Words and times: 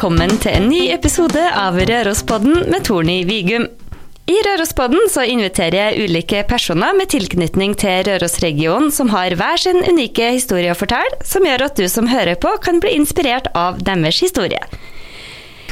velkommen 0.00 0.38
til 0.40 0.54
en 0.56 0.70
ny 0.72 0.78
episode 0.94 1.40
av 1.60 1.74
Rørospodden 1.76 2.70
med 2.72 2.86
Torny 2.86 3.18
Vigum. 3.28 3.66
I 4.32 4.36
Rørospodden 4.46 5.10
så 5.12 5.26
inviterer 5.28 5.90
jeg 5.90 6.06
ulike 6.06 6.38
personer 6.48 6.94
med 6.96 7.10
tilknytning 7.12 7.74
til 7.76 8.06
Rørosregionen 8.08 8.88
som 8.96 9.10
har 9.12 9.36
hver 9.36 9.60
sin 9.60 9.82
unike 9.84 10.30
historie 10.38 10.72
å 10.72 10.78
fortelle, 10.78 11.18
som 11.20 11.44
gjør 11.44 11.66
at 11.66 11.76
du 11.76 11.84
som 11.92 12.08
hører 12.08 12.40
på 12.40 12.54
kan 12.64 12.80
bli 12.80 12.94
inspirert 12.96 13.50
av 13.52 13.82
deres 13.84 14.22
historie. 14.24 14.62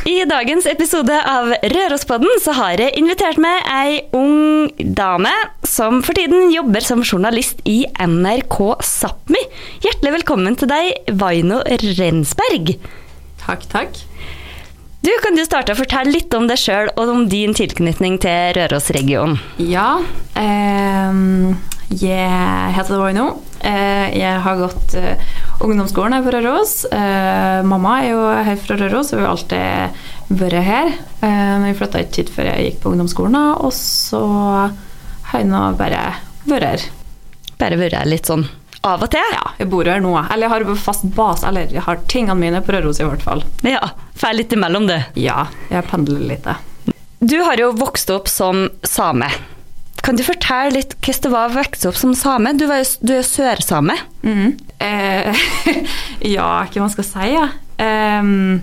I 0.05 0.19
dagens 0.29 0.69
episode 0.69 1.17
av 1.25 1.55
Rørospodden 1.65 2.45
så 2.45 2.53
har 2.61 2.85
jeg 2.85 2.99
invitert 3.01 3.41
med 3.41 3.65
ei 3.79 3.97
ung 4.13 4.69
dame 4.77 5.33
som 5.65 6.05
for 6.05 6.21
tiden 6.21 6.53
jobber 6.53 6.85
som 6.85 7.01
journalist 7.01 7.65
i 7.65 7.79
NRK 7.97 8.61
Sápmi. 8.85 9.41
Hjertelig 9.81 10.19
velkommen 10.21 10.61
til 10.61 10.69
deg, 10.69 11.17
Vaino 11.17 11.65
Rensberg. 11.65 12.77
Takk, 13.49 13.65
takk. 13.73 14.05
Du, 15.01 15.11
Kan 15.23 15.37
du 15.39 15.45
starte 15.47 15.73
å 15.75 15.79
fortelle 15.79 16.11
litt 16.11 16.35
om 16.35 16.49
deg 16.51 16.59
sjøl 16.59 16.91
og 16.99 17.11
om 17.13 17.27
din 17.31 17.55
tilknytning 17.57 18.19
til 18.23 18.55
Rørosregionen? 18.59 19.39
Ja. 19.63 20.01
Eh, 20.39 21.21
jeg 21.95 22.75
heter 22.77 22.99
Vaino. 23.01 23.29
Eh, 23.65 24.11
jeg 24.19 24.43
har 24.45 24.59
gått 24.61 24.97
eh, 24.99 25.23
ungdomsskolen 25.65 26.19
her 26.19 26.27
på 26.27 26.35
Røros. 26.35 26.75
Eh, 26.91 27.61
mamma 27.67 28.01
er 28.03 28.11
jo 28.11 28.27
her 28.51 28.59
fra 28.61 28.79
Røros 28.81 29.15
og 29.15 29.23
har 29.23 29.31
alltid 29.33 30.05
vært 30.43 30.67
her. 30.67 30.93
Eh, 31.23 31.31
men 31.31 31.69
vi 31.71 31.77
flytta 31.79 32.03
ikke 32.03 32.25
hit 32.25 32.35
før 32.35 32.51
jeg 32.51 32.67
gikk 32.69 32.83
på 32.83 32.93
ungdomsskolen, 32.93 33.39
og 33.63 33.73
så 33.75 34.23
har 35.31 35.43
jeg 35.45 35.49
nå 35.51 35.63
bare 35.79 36.05
vært 36.49 36.73
her. 36.73 36.89
Bare 37.59 37.79
vært 37.81 38.03
litt 38.11 38.29
sånn 38.31 38.47
av 38.87 39.03
og 39.03 39.11
til? 39.13 39.35
Ja, 39.35 39.53
jeg 39.59 39.71
bor 39.73 39.89
her 39.89 40.03
nå. 40.03 40.15
Eller 40.29 40.47
jeg 40.47 40.55
har 40.55 40.83
fast 40.83 41.07
base, 41.17 41.47
eller 41.49 41.73
jeg 41.73 41.85
har 41.87 42.03
tingene 42.11 42.39
mine 42.39 42.63
på 42.65 42.75
Røros 42.77 43.01
i 43.03 43.07
hvert 43.09 43.25
fall. 43.25 43.43
Ja, 43.67 43.93
Får 44.19 44.35
litt 44.35 44.53
imellom 44.53 44.89
det? 44.89 44.99
Ja, 45.15 45.47
jeg 45.71 45.87
pendler 45.87 46.25
litt. 46.27 46.49
Du 47.23 47.37
har 47.47 47.61
jo 47.61 47.71
vokst 47.79 48.11
opp 48.11 48.27
som 48.31 48.67
same. 48.83 49.29
Kan 50.03 50.19
du 50.19 50.25
fortelle 50.27 50.75
litt 50.75 50.97
hvordan 50.99 51.23
det 51.23 51.31
var 51.35 51.51
å 51.51 51.55
vokse 51.55 51.91
opp 51.91 51.99
som 51.99 52.15
same? 52.19 52.55
Du, 52.59 52.67
var 52.71 52.83
jo, 52.83 52.89
du 53.03 53.13
er 53.15 53.21
jo 53.21 53.29
sørsame. 53.29 53.95
Mm. 54.27 54.57
Eh, 54.83 55.45
ja, 56.35 56.49
hva 56.67 56.83
man 56.83 56.93
skal 56.95 57.07
si, 57.07 57.31
ja. 57.35 57.47
Um, 57.79 58.59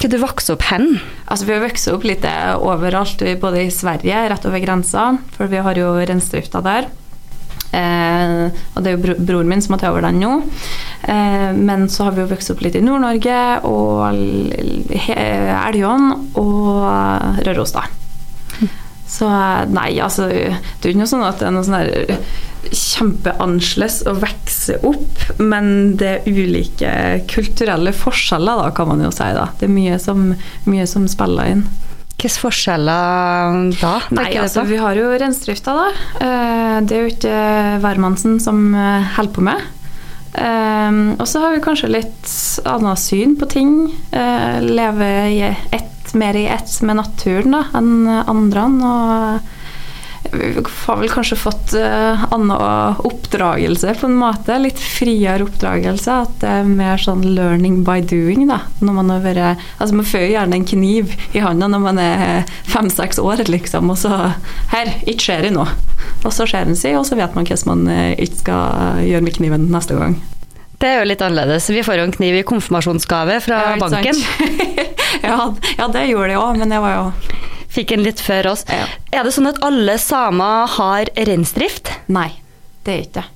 hva 0.00 0.08
du 0.12 0.16
vokste 0.20 0.56
opp 0.56 0.66
hen? 0.68 0.98
Altså, 1.26 1.48
vi 1.48 1.56
har 1.56 1.64
vokst 1.64 1.88
opp 1.92 2.04
litt 2.08 2.24
overalt, 2.60 3.24
både 3.40 3.66
i 3.66 3.72
Sverige, 3.72 4.24
rett 4.32 4.48
over 4.48 4.60
grensa, 4.60 5.10
for 5.36 5.52
vi 5.52 5.64
har 5.64 5.80
jo 5.80 5.94
reindrifta 5.96 6.60
der. 6.64 6.88
Eh, 7.76 8.46
og 8.74 8.82
det 8.82 8.90
er 8.90 8.96
jo 8.96 9.02
bro 9.04 9.14
broren 9.28 9.50
min 9.50 9.62
som 9.62 9.76
har 9.76 9.82
tatt 9.84 9.92
over 9.92 10.06
den 10.06 10.20
nå. 10.22 10.32
Eh, 11.06 11.50
men 11.56 11.88
så 11.92 12.08
har 12.08 12.16
vi 12.16 12.24
jo 12.24 12.30
vokst 12.32 12.52
opp 12.54 12.62
litt 12.64 12.78
i 12.78 12.84
Nord-Norge 12.84 13.40
og 13.68 14.10
Elgån 15.14 16.12
og 16.40 17.40
Røros, 17.46 17.74
da. 17.76 17.86
Så 19.10 19.26
nei, 19.74 19.96
altså 19.98 20.28
Det 20.30 20.84
er 20.86 20.92
ikke 20.92 21.00
noe 21.00 21.10
sånn 21.10 21.26
at 21.26 21.40
det 21.40 21.48
er 21.48 21.54
noe 21.56 21.66
sånn 21.66 22.20
kjempeannerledes 22.70 24.02
å 24.06 24.12
vokse 24.20 24.76
opp, 24.86 25.22
men 25.40 25.96
det 25.98 26.10
er 26.10 26.28
ulike 26.28 26.90
kulturelle 27.30 27.92
forskjeller, 27.96 28.60
da, 28.60 28.70
kan 28.76 28.90
man 28.90 29.02
jo 29.02 29.10
si. 29.14 29.26
da. 29.34 29.48
Det 29.58 29.66
er 29.66 29.72
mye 29.74 29.96
som, 30.02 30.34
mye 30.68 30.86
som 30.90 31.08
spiller 31.10 31.54
inn. 31.54 31.64
Hvilke 32.20 32.36
forskjeller 32.36 33.70
da? 33.80 33.94
Nei, 34.12 34.34
altså, 34.36 34.66
vi 34.68 34.76
har 34.76 34.92
jo 34.92 35.06
reinsdrifta, 35.08 35.72
da. 35.72 35.86
Eh, 36.20 36.74
det 36.84 36.96
er 36.96 37.06
jo 37.06 37.12
ikke 37.14 37.36
hvermannsen 37.80 38.34
som 38.44 38.74
eh, 38.76 39.06
holder 39.14 39.32
på 39.32 39.44
med. 39.46 39.62
Eh, 40.36 40.98
og 41.16 41.24
så 41.24 41.40
har 41.40 41.54
vi 41.54 41.62
kanskje 41.64 41.88
litt 41.88 42.34
annet 42.68 43.00
syn 43.00 43.32
på 43.40 43.48
ting. 43.48 43.72
Leve 44.12 45.08
i 45.32 45.40
ett, 45.48 46.12
mer 46.12 46.36
i 46.36 46.44
ett 46.52 46.74
med 46.84 47.00
naturen 47.00 47.56
da, 47.56 47.62
enn 47.80 48.04
andre. 48.20 48.66
Og 48.68 49.56
har 50.32 50.98
vel 51.00 51.10
kanskje 51.10 51.38
fått 51.38 51.74
uh, 51.74 52.24
annen 52.32 52.96
oppdragelse, 53.06 53.94
på 54.00 54.06
en 54.06 54.16
måte. 54.20 54.58
Litt 54.62 54.78
friere 54.78 55.46
oppdragelse. 55.46 56.16
At 56.26 56.36
det 56.42 56.54
er 56.60 56.68
mer 56.68 57.00
sånn 57.00 57.24
'learning 57.24 57.82
by 57.86 58.00
doing'. 58.02 58.46
da. 58.48 58.60
Når 58.80 58.98
Man 59.00 59.10
har 59.10 59.20
vært, 59.24 59.62
altså 59.78 59.94
man 59.94 60.08
får 60.08 60.26
jo 60.26 60.32
gjerne 60.34 60.58
en 60.58 60.64
kniv 60.64 61.14
i 61.34 61.44
hånda 61.44 61.68
når 61.70 61.84
man 61.84 61.98
er 61.98 62.44
fem-seks 62.68 63.18
år, 63.18 63.44
liksom. 63.48 63.90
Og 63.90 63.98
så 63.98 64.34
'Her, 64.70 64.94
ikke 65.06 65.26
skjer 65.28 65.42
det 65.48 65.54
nå'. 65.56 65.68
Og 66.24 66.32
så 66.32 66.46
skjer 66.46 66.64
den 66.64 66.76
seg, 66.76 66.96
og 66.98 67.06
så 67.06 67.16
vet 67.16 67.34
man 67.34 67.44
hvordan 67.44 67.66
man 67.66 67.88
uh, 67.88 68.12
ikke 68.16 68.44
skal 68.44 69.02
gjøre 69.06 69.24
med 69.26 69.34
kniven 69.34 69.70
neste 69.70 69.94
gang. 69.98 70.20
Det 70.80 70.88
er 70.88 71.02
jo 71.02 71.08
litt 71.10 71.20
annerledes. 71.20 71.68
Vi 71.68 71.82
får 71.84 71.98
jo 71.98 72.04
en 72.08 72.14
kniv 72.14 72.38
i 72.38 72.46
konfirmasjonsgave 72.48 73.40
fra 73.44 73.58
ja, 73.74 73.76
banken. 73.76 74.16
ja, 75.28 75.52
ja, 75.76 75.88
det 75.92 76.06
gjorde 76.08 76.30
de 76.32 76.38
òg, 76.40 76.56
men 76.56 76.72
det 76.72 76.78
var 76.80 76.94
jo 76.94 77.29
fikk 77.70 77.94
en 77.96 78.04
litt 78.06 78.20
før 78.22 78.52
oss. 78.52 78.64
Ja. 78.68 78.86
Er 79.14 79.26
det 79.26 79.34
sånn 79.36 79.50
at 79.50 79.60
alle 79.66 79.96
samer 80.02 80.70
har 80.76 81.10
reinsdrift? 81.16 81.92
Nei, 82.12 82.30
det 82.86 82.94
er 82.94 83.04
ikke 83.04 83.20
det. 83.20 83.28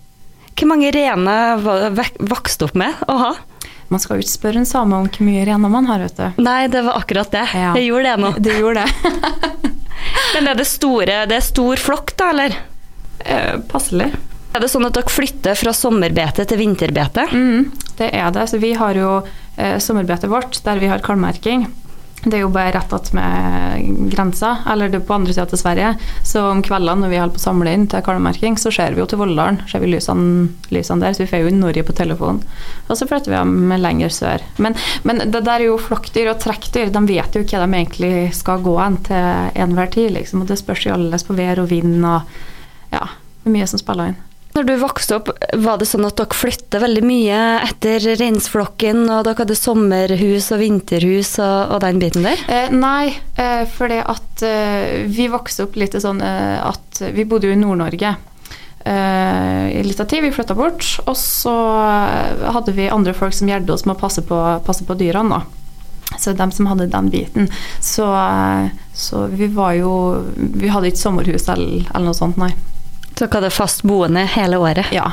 Hvor 0.54 0.70
mange 0.70 0.90
rener 0.94 1.58
vokste 2.30 2.68
opp 2.68 2.76
med 2.78 3.02
å 3.10 3.16
ha? 3.18 3.32
Man 3.92 4.00
skal 4.00 4.18
jo 4.18 4.24
ikke 4.24 4.32
spørre 4.32 4.60
en 4.62 4.68
same 4.68 4.96
om 4.96 5.08
hvor 5.10 5.26
mye 5.26 5.44
rener 5.46 5.70
man 5.70 5.86
har, 5.90 6.02
vet 6.06 6.18
du. 6.18 6.42
Nei, 6.42 6.66
det 6.72 6.84
var 6.86 7.00
akkurat 7.02 7.30
det. 7.34 7.42
Ja. 7.54 7.72
Jeg 7.76 7.90
gjorde 7.90 8.12
det 8.12 8.22
nå. 8.22 8.30
Du 8.46 8.52
gjorde 8.54 8.84
det. 8.84 9.72
Men 10.34 10.48
er 10.50 10.58
det 10.58 10.66
store 10.68 11.18
Det 11.30 11.36
er 11.38 11.44
stor 11.44 11.80
flokk, 11.80 12.14
da, 12.18 12.30
eller? 12.34 12.56
Eh, 13.24 13.58
passelig. 13.70 14.10
Er 14.54 14.62
det 14.62 14.70
sånn 14.70 14.86
at 14.86 14.94
dere 14.94 15.10
flytter 15.10 15.58
fra 15.58 15.72
sommerbete 15.74 16.46
til 16.46 16.60
vinterbete? 16.60 17.26
Mm, 17.34 17.70
det 17.98 18.10
er 18.14 18.34
det. 18.34 18.46
Så 18.50 18.60
vi 18.62 18.72
har 18.78 18.98
jo 18.98 19.14
eh, 19.56 19.78
sommerbetet 19.82 20.30
vårt 20.30 20.60
der 20.66 20.78
vi 20.82 20.90
har 20.90 21.02
kalvmerking. 21.04 21.66
Det 22.24 22.38
er 22.38 22.44
jo 22.44 22.52
bare 22.52 22.72
rett 22.72 22.92
attmed 22.96 24.08
grensa, 24.12 24.56
eller 24.72 24.88
det 24.88 25.00
er 25.00 25.06
på 25.08 25.16
andre 25.16 25.34
sida 25.34 25.44
til 25.50 25.60
Sverige. 25.60 25.90
Så 26.24 26.42
om 26.48 26.62
kveldene 26.64 27.04
når 27.04 27.12
vi 27.12 27.20
holder 27.20 27.36
på 27.36 27.42
å 27.42 27.44
samle 27.44 27.74
inn 27.76 27.86
til 27.90 28.04
kalvemerking, 28.06 28.56
så 28.60 28.72
ser 28.74 28.96
vi 28.96 29.02
jo 29.02 29.08
til 29.10 29.20
Volldalen. 29.20 29.60
Ser 29.70 29.84
vi 29.84 29.92
lysene, 29.92 30.48
lysene, 30.74 31.04
der, 31.04 31.16
så 31.16 31.24
vi 31.24 31.30
får 31.32 31.44
jo 31.44 31.54
Norge 31.58 31.84
på 31.84 31.96
telefonen. 31.96 32.40
Og 32.88 32.98
så 32.98 33.08
flytter 33.10 33.34
vi 33.34 33.38
dem 33.38 33.76
lenger 33.84 34.14
sør. 34.14 34.44
Men, 34.56 34.78
men, 35.04 35.24
det 35.28 35.44
der 35.44 35.58
er 35.58 35.68
jo 35.68 35.80
flokkdyr 35.80 36.32
og 36.32 36.40
trekkdyr. 36.44 36.92
De 36.94 37.04
vet 37.10 37.36
jo 37.36 37.44
hva 37.44 37.64
de 37.64 37.80
egentlig 37.80 38.14
skal 38.36 38.64
gå 38.64 38.76
hen 38.80 39.00
til 39.06 39.60
enhver 39.66 39.92
tid, 39.92 40.12
liksom. 40.16 40.44
Og 40.44 40.50
det 40.50 40.60
spørs 40.60 40.88
jo 40.88 40.96
alles 40.96 41.26
på 41.26 41.36
vær 41.36 41.62
og 41.62 41.70
vind 41.72 42.00
og 42.04 42.22
ja, 42.94 43.08
det 43.42 43.50
er 43.50 43.56
mye 43.58 43.68
som 43.68 43.80
spiller 43.80 44.12
inn. 44.12 44.22
Når 44.54 44.66
du 44.68 44.74
vokste 44.78 45.16
opp, 45.18 45.32
var 45.58 45.80
det 45.80 45.88
sånn 45.90 46.04
at 46.06 46.14
dere 46.20 46.36
flytta 46.38 46.78
veldig 46.78 47.00
mye 47.02 47.38
etter 47.64 48.04
reinsflokken, 48.20 49.00
og 49.10 49.24
dere 49.26 49.40
hadde 49.40 49.56
sommerhus 49.58 50.52
og 50.54 50.60
vinterhus 50.60 51.32
og, 51.42 51.72
og 51.74 51.80
den 51.82 51.98
biten 51.98 52.22
der? 52.22 52.44
Eh, 52.46 52.68
nei, 52.70 53.16
eh, 53.34 53.64
at 53.98 54.44
eh, 54.46 55.08
vi 55.10 55.26
vokste 55.32 55.66
opp 55.66 55.74
litt 55.80 55.96
sånn 55.98 56.22
eh, 56.22 56.60
at 56.62 57.02
vi 57.16 57.24
bodde 57.26 57.50
jo 57.50 57.56
i 57.56 57.58
Nord-Norge. 57.58 58.12
Eh, 58.84 59.64
I 59.74 59.82
litt 59.82 59.98
av 60.04 60.06
tid, 60.06 60.22
vi 60.22 60.30
flytta 60.30 60.54
bort, 60.54 60.86
og 61.02 61.16
så 61.18 61.54
eh, 61.88 62.44
hadde 62.54 62.76
vi 62.76 62.86
andre 62.94 63.14
folk 63.18 63.34
som 63.34 63.50
hjalp 63.50 63.72
oss 63.74 63.82
med 63.88 63.96
å 63.96 64.02
passe 64.04 64.22
på, 64.22 64.38
passe 64.62 64.86
på 64.86 64.94
dyrene. 65.00 65.40
da. 65.40 66.14
Så 66.14 66.36
dem 66.38 66.52
som 66.54 66.68
hadde 66.70 66.86
den 66.92 67.10
biten. 67.10 67.50
Så, 67.82 68.06
så 68.94 69.24
vi 69.34 69.48
var 69.50 69.72
jo 69.74 69.90
Vi 70.36 70.70
hadde 70.70 70.92
ikke 70.92 71.00
sommerhus 71.00 71.48
eller, 71.48 71.88
eller 71.90 72.12
noe 72.12 72.14
sånt, 72.14 72.38
nei. 72.38 72.52
Dere 73.14 73.30
hadde 73.30 73.50
fast 73.54 73.84
boende 73.86 74.24
hele 74.26 74.58
året? 74.58 74.90
Ja. 74.94 75.12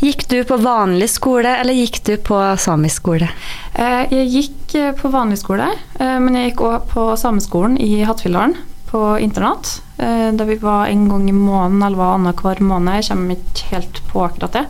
Gikk 0.00 0.26
du 0.28 0.42
på 0.44 0.56
vanlig 0.60 1.10
skole, 1.10 1.54
eller 1.60 1.76
gikk 1.76 2.02
du 2.04 2.14
på 2.24 2.38
samisk 2.60 3.02
skole? 3.02 3.28
Eh, 3.74 4.02
jeg 4.12 4.28
gikk 4.34 4.74
eh, 4.76 4.90
på 4.96 5.08
vanlig 5.12 5.40
skole, 5.40 5.70
eh, 5.98 6.18
men 6.20 6.36
jeg 6.36 6.50
gikk 6.50 6.64
òg 6.68 6.90
på 6.92 7.06
sameskolen 7.20 7.78
i 7.80 8.02
Hattfjelldalen, 8.08 8.56
på 8.90 9.04
internat. 9.22 9.76
Da 10.00 10.44
vi 10.48 10.56
var 10.58 10.88
en 10.88 11.04
gang 11.06 11.28
i 11.30 11.32
måneden, 11.36 11.82
eller 11.86 11.98
var 12.00 12.16
annenhver 12.16 12.58
måned. 12.64 12.96
Jeg 12.98 13.06
kommer 13.12 13.36
ikke 13.36 13.68
helt 13.70 14.00
på 14.08 14.22
akkurat 14.24 14.56
det. 14.56 14.62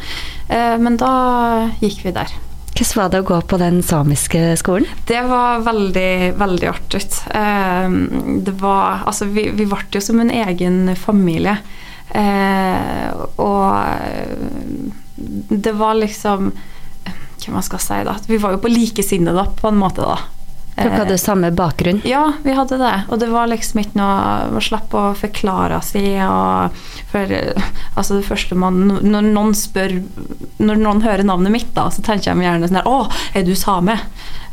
Men 0.82 0.98
da 1.00 1.12
gikk 1.80 2.02
vi 2.04 2.12
der. 2.12 2.34
Hvordan 2.74 2.98
var 2.98 3.14
det 3.14 3.20
å 3.22 3.28
gå 3.30 3.38
på 3.48 3.60
den 3.62 3.78
samiske 3.86 4.42
skolen? 4.60 4.90
Det 5.08 5.22
var 5.30 5.62
veldig, 5.64 6.34
veldig 6.36 6.68
artig. 6.68 7.00
Det 8.44 8.56
var 8.60 9.06
Altså, 9.06 9.30
vi, 9.30 9.46
vi 9.54 9.68
ble 9.70 9.80
jo 9.94 10.04
som 10.04 10.20
en 10.20 10.34
egen 10.34 10.82
familie. 11.00 11.56
Eh, 12.16 13.10
og 13.40 13.74
det 15.50 15.72
var 15.78 15.94
liksom 15.94 16.50
Hva 17.40 17.54
man 17.54 17.64
skal 17.64 17.80
si, 17.80 18.02
da. 18.04 18.16
Vi 18.26 18.38
var 18.40 18.52
jo 18.56 18.60
på 18.60 18.68
likesinnede, 18.72 19.46
på 19.60 19.70
en 19.70 19.80
måte, 19.80 20.04
da. 20.04 20.18
Dere 20.76 21.00
hadde 21.02 21.16
eh, 21.16 21.20
samme 21.20 21.50
bakgrunn? 21.56 22.00
Ja, 22.08 22.32
vi 22.44 22.54
hadde 22.56 22.78
det. 22.80 22.92
Og 23.10 23.20
det 23.20 23.28
var 23.32 23.48
liksom 23.50 23.82
ikke 23.82 23.98
noe 24.00 24.50
Man 24.54 24.64
slapp 24.64 24.94
å 24.96 25.10
forklare 25.18 25.80
seg. 25.84 26.20
Og 26.24 26.76
for 27.10 27.34
altså 27.98 28.20
det 28.20 28.28
første 28.28 28.58
man 28.58 28.84
Når 29.02 29.30
noen 29.32 29.56
spør 29.56 29.98
Når 30.60 30.84
noen 30.84 31.02
hører 31.04 31.26
navnet 31.26 31.54
mitt, 31.54 31.72
da, 31.76 31.88
så 31.92 32.04
tenker 32.06 32.32
de 32.32 32.46
gjerne 32.46 32.70
sånn 32.70 32.80
her 32.80 32.90
Å, 32.90 33.00
er 33.34 33.46
du 33.48 33.54
same? 33.58 33.98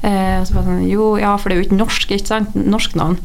Eh, 0.01 0.42
så 0.45 0.56
bare 0.57 0.65
sånn, 0.68 0.88
jo, 0.89 1.13
ja, 1.21 1.36
for 1.38 1.50
det 1.50 1.57
er 1.57 1.62
jo 1.62 1.68
ikke 1.69 1.81
norsk, 1.81 2.12
ikke 2.18 2.31
sant? 2.33 2.57
Norsk 2.57 2.98
navn. 3.00 3.18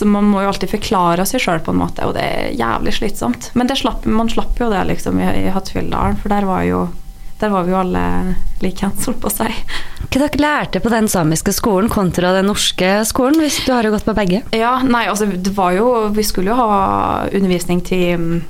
Så 0.00 0.06
man 0.08 0.24
må 0.24 0.40
jo 0.40 0.48
alltid 0.48 0.70
forklare 0.72 1.26
seg 1.28 1.42
sjøl 1.44 1.58
på 1.60 1.74
en 1.74 1.82
måte, 1.82 2.06
og 2.08 2.14
det 2.16 2.22
er 2.24 2.54
jævlig 2.56 2.94
slitsomt. 2.96 3.50
Men 3.52 3.68
slapp, 3.76 4.06
man 4.08 4.30
slapp 4.32 4.56
jo 4.56 4.70
det 4.72 4.80
liksom 4.88 5.18
i, 5.20 5.26
i 5.42 5.50
Hattfjelldalen, 5.52 6.16
for 6.22 6.32
der 6.32 6.46
var 6.48 6.62
jo 6.64 6.86
der 7.40 7.52
var 7.52 7.66
vi 7.66 7.74
jo 7.74 7.78
alle 7.82 8.04
likeens, 8.64 9.04
holdt 9.08 9.20
på 9.20 9.28
å 9.28 9.32
si. 9.34 9.48
Hva 10.06 10.22
dere 10.22 10.40
lærte 10.40 10.80
på 10.80 10.92
den 10.92 11.08
samiske 11.08 11.52
skolen 11.56 11.92
kontra 11.92 12.32
den 12.38 12.48
norske 12.48 12.88
skolen, 13.08 13.36
hvis 13.44 13.58
du 13.66 13.74
har 13.74 13.84
jo 13.84 13.92
gått 13.92 14.08
på 14.08 14.14
begge? 14.16 14.40
Ja, 14.56 14.78
nei, 14.80 15.02
altså 15.12 15.28
det 15.28 15.52
var 15.56 15.76
jo 15.76 15.90
Vi 16.16 16.24
skulle 16.24 16.54
jo 16.54 16.56
ha 16.56 17.28
undervisning 17.28 17.84
til, 17.84 18.40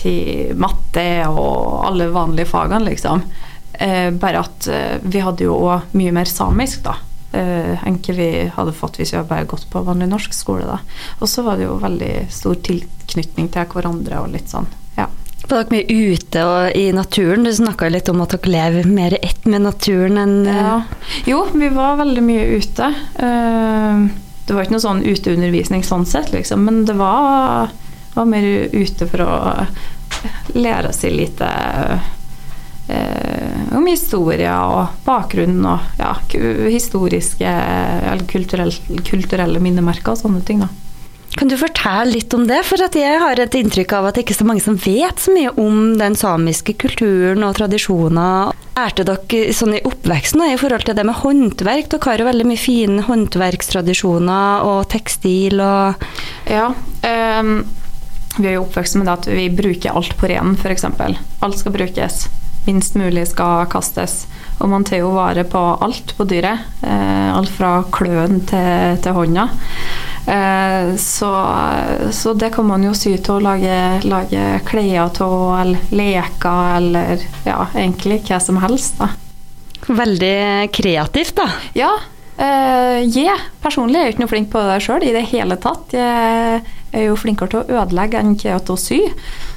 til 0.00 0.56
matte 0.56 1.04
og 1.28 1.84
alle 1.90 2.08
vanlige 2.16 2.48
fagene, 2.54 2.88
liksom. 2.88 3.24
Eh, 3.72 4.08
bare 4.16 4.46
at 4.48 4.70
eh, 4.72 4.96
vi 5.04 5.20
hadde 5.20 5.44
jo 5.44 5.60
òg 5.60 5.92
mye 6.00 6.16
mer 6.16 6.32
samisk, 6.32 6.88
da. 6.88 6.96
Eh, 7.36 7.84
enn 7.84 7.98
hva 8.00 8.14
vi 8.16 8.30
hadde 8.54 8.72
fått 8.76 8.96
hvis 9.00 9.12
vi 9.12 9.18
hadde 9.18 9.28
bare 9.28 9.48
gått 9.50 9.66
på 9.72 9.82
vanlig 9.84 10.08
norsk 10.08 10.34
skole, 10.36 10.64
da. 10.64 10.78
Og 11.20 11.28
så 11.28 11.44
var 11.44 11.58
det 11.58 11.66
jo 11.66 11.78
veldig 11.82 12.12
stor 12.32 12.56
tilknytning 12.64 13.50
til 13.52 13.70
hverandre 13.72 14.22
og 14.22 14.30
litt 14.32 14.52
sånn, 14.52 14.68
ja. 14.96 15.08
Var 15.46 15.66
dere 15.66 15.74
mye 15.74 16.14
ute 16.16 16.44
og 16.48 16.78
i 16.78 16.86
naturen? 16.96 17.44
Du 17.46 17.52
snakka 17.54 17.90
litt 17.92 18.08
om 18.10 18.22
at 18.24 18.32
dere 18.34 18.52
lever 18.54 18.88
mer 18.88 19.18
ett 19.20 19.44
med 19.46 19.66
naturen 19.66 20.18
enn 20.22 20.38
ja. 20.48 20.78
Jo, 21.28 21.44
vi 21.52 21.68
var 21.74 22.00
veldig 22.00 22.24
mye 22.24 22.46
ute. 22.56 22.88
Eh, 23.28 24.06
det 24.46 24.54
var 24.54 24.64
ikke 24.64 24.76
noe 24.78 24.86
sånn 24.86 25.04
uteundervisning 25.04 25.84
sånn 25.86 26.06
sett, 26.08 26.32
liksom, 26.32 26.64
men 26.66 26.84
det 26.88 26.96
var, 26.98 27.72
var 28.14 28.30
mer 28.30 28.46
ute 28.72 29.08
for 29.10 29.26
å 29.26 29.32
lære 30.56 30.92
seg 30.96 31.18
litt 31.18 31.42
eh, 31.44 32.12
om 33.76 33.86
historie 33.88 34.50
og 34.50 34.96
bakgrunn 35.06 35.60
og 35.66 36.00
ja, 36.00 36.14
historiske 36.70 37.46
eller 37.46 38.26
kulturelle, 38.30 39.00
kulturelle 39.06 39.62
minnemerker 39.62 40.14
og 40.14 40.24
sånne 40.24 40.42
ting. 40.46 40.64
da. 40.64 40.72
Kan 41.36 41.50
du 41.50 41.56
fortelle 41.60 42.14
litt 42.14 42.32
om 42.32 42.46
det? 42.48 42.62
For 42.64 42.80
jeg 42.80 43.18
har 43.20 43.40
et 43.40 43.56
inntrykk 43.58 43.92
av 43.98 44.08
at 44.08 44.16
det 44.16 44.24
ikke 44.24 44.32
er 44.32 44.38
så 44.38 44.46
mange 44.48 44.64
som 44.64 44.78
vet 44.80 45.20
så 45.20 45.34
mye 45.34 45.52
om 45.60 45.96
den 46.00 46.16
samiske 46.16 46.76
kulturen 46.80 47.44
og 47.44 47.58
tradisjoner. 47.58 48.54
Lærte 48.76 49.04
dere 49.08 49.56
sånn 49.56 49.76
i 49.76 49.82
oppveksten 49.84 50.44
i 50.46 50.56
forhold 50.60 50.86
til 50.88 50.96
det 50.96 51.04
med 51.04 51.20
håndverk? 51.20 51.90
Dere 51.92 52.08
har 52.08 52.22
jo 52.22 52.28
veldig 52.30 52.48
mye 52.48 52.62
fine 52.62 53.04
håndverkstradisjoner 53.08 54.64
og 54.70 54.86
tekstil 54.92 55.60
og 55.60 56.06
Ja. 56.48 56.70
Um, 57.04 57.58
vi 58.36 58.50
er 58.50 58.58
jo 58.58 58.66
oppvokst 58.66 58.98
med 59.00 59.06
det 59.08 59.14
at 59.14 59.28
vi 59.32 59.46
bruker 59.48 59.96
alt 59.96 60.16
på 60.20 60.28
renen, 60.28 60.58
f.eks. 60.60 60.84
Alt 60.84 61.60
skal 61.60 61.72
brukes 61.72 62.26
minst 62.66 62.96
mulig 62.98 63.28
skal 63.30 63.66
kastes. 63.72 64.24
Og 64.58 64.70
man 64.72 64.84
tar 64.86 65.02
jo 65.02 65.12
vare 65.14 65.44
på 65.48 65.62
alt 65.84 66.14
på 66.16 66.26
dyret. 66.28 66.64
Eh, 66.82 67.28
alt 67.32 67.52
fra 67.52 67.78
kløen 67.92 68.40
til, 68.48 68.96
til 69.04 69.16
hånda. 69.16 69.48
Eh, 70.26 70.96
så, 71.00 71.30
så, 72.10 72.34
det 72.34 72.50
kan 72.56 72.66
man 72.66 72.86
jo 72.86 72.94
sy 72.96 73.14
å 73.16 73.38
lage, 73.42 73.76
lage 74.08 74.48
klær 74.66 75.12
av, 75.22 75.36
eller 75.60 75.94
leker, 75.94 76.76
eller 76.80 77.24
ja, 77.46 77.60
egentlig 77.74 78.22
hva 78.26 78.40
som 78.42 78.58
helst. 78.64 78.98
da. 78.98 79.12
Veldig 79.86 80.72
kreativt, 80.74 81.36
da. 81.38 81.50
Ja. 81.78 81.92
Uh, 82.36 83.00
yeah. 83.16 83.40
Personlig 83.64 83.96
er 83.96 84.10
jeg 84.10 84.14
ikke 84.14 84.22
noe 84.26 84.30
flink 84.30 84.50
på 84.52 84.60
det 84.68 84.80
sjøl 84.84 85.04
i 85.06 85.12
det 85.14 85.24
hele 85.30 85.56
tatt. 85.60 85.94
Jeg 85.96 86.62
er 86.92 87.06
jo 87.06 87.16
flinkere 87.18 87.52
til 87.52 87.62
å 87.62 87.80
ødelegge 87.80 88.20
enn 88.20 88.34
til 88.40 88.52
å 88.52 88.78
sy. 88.80 89.00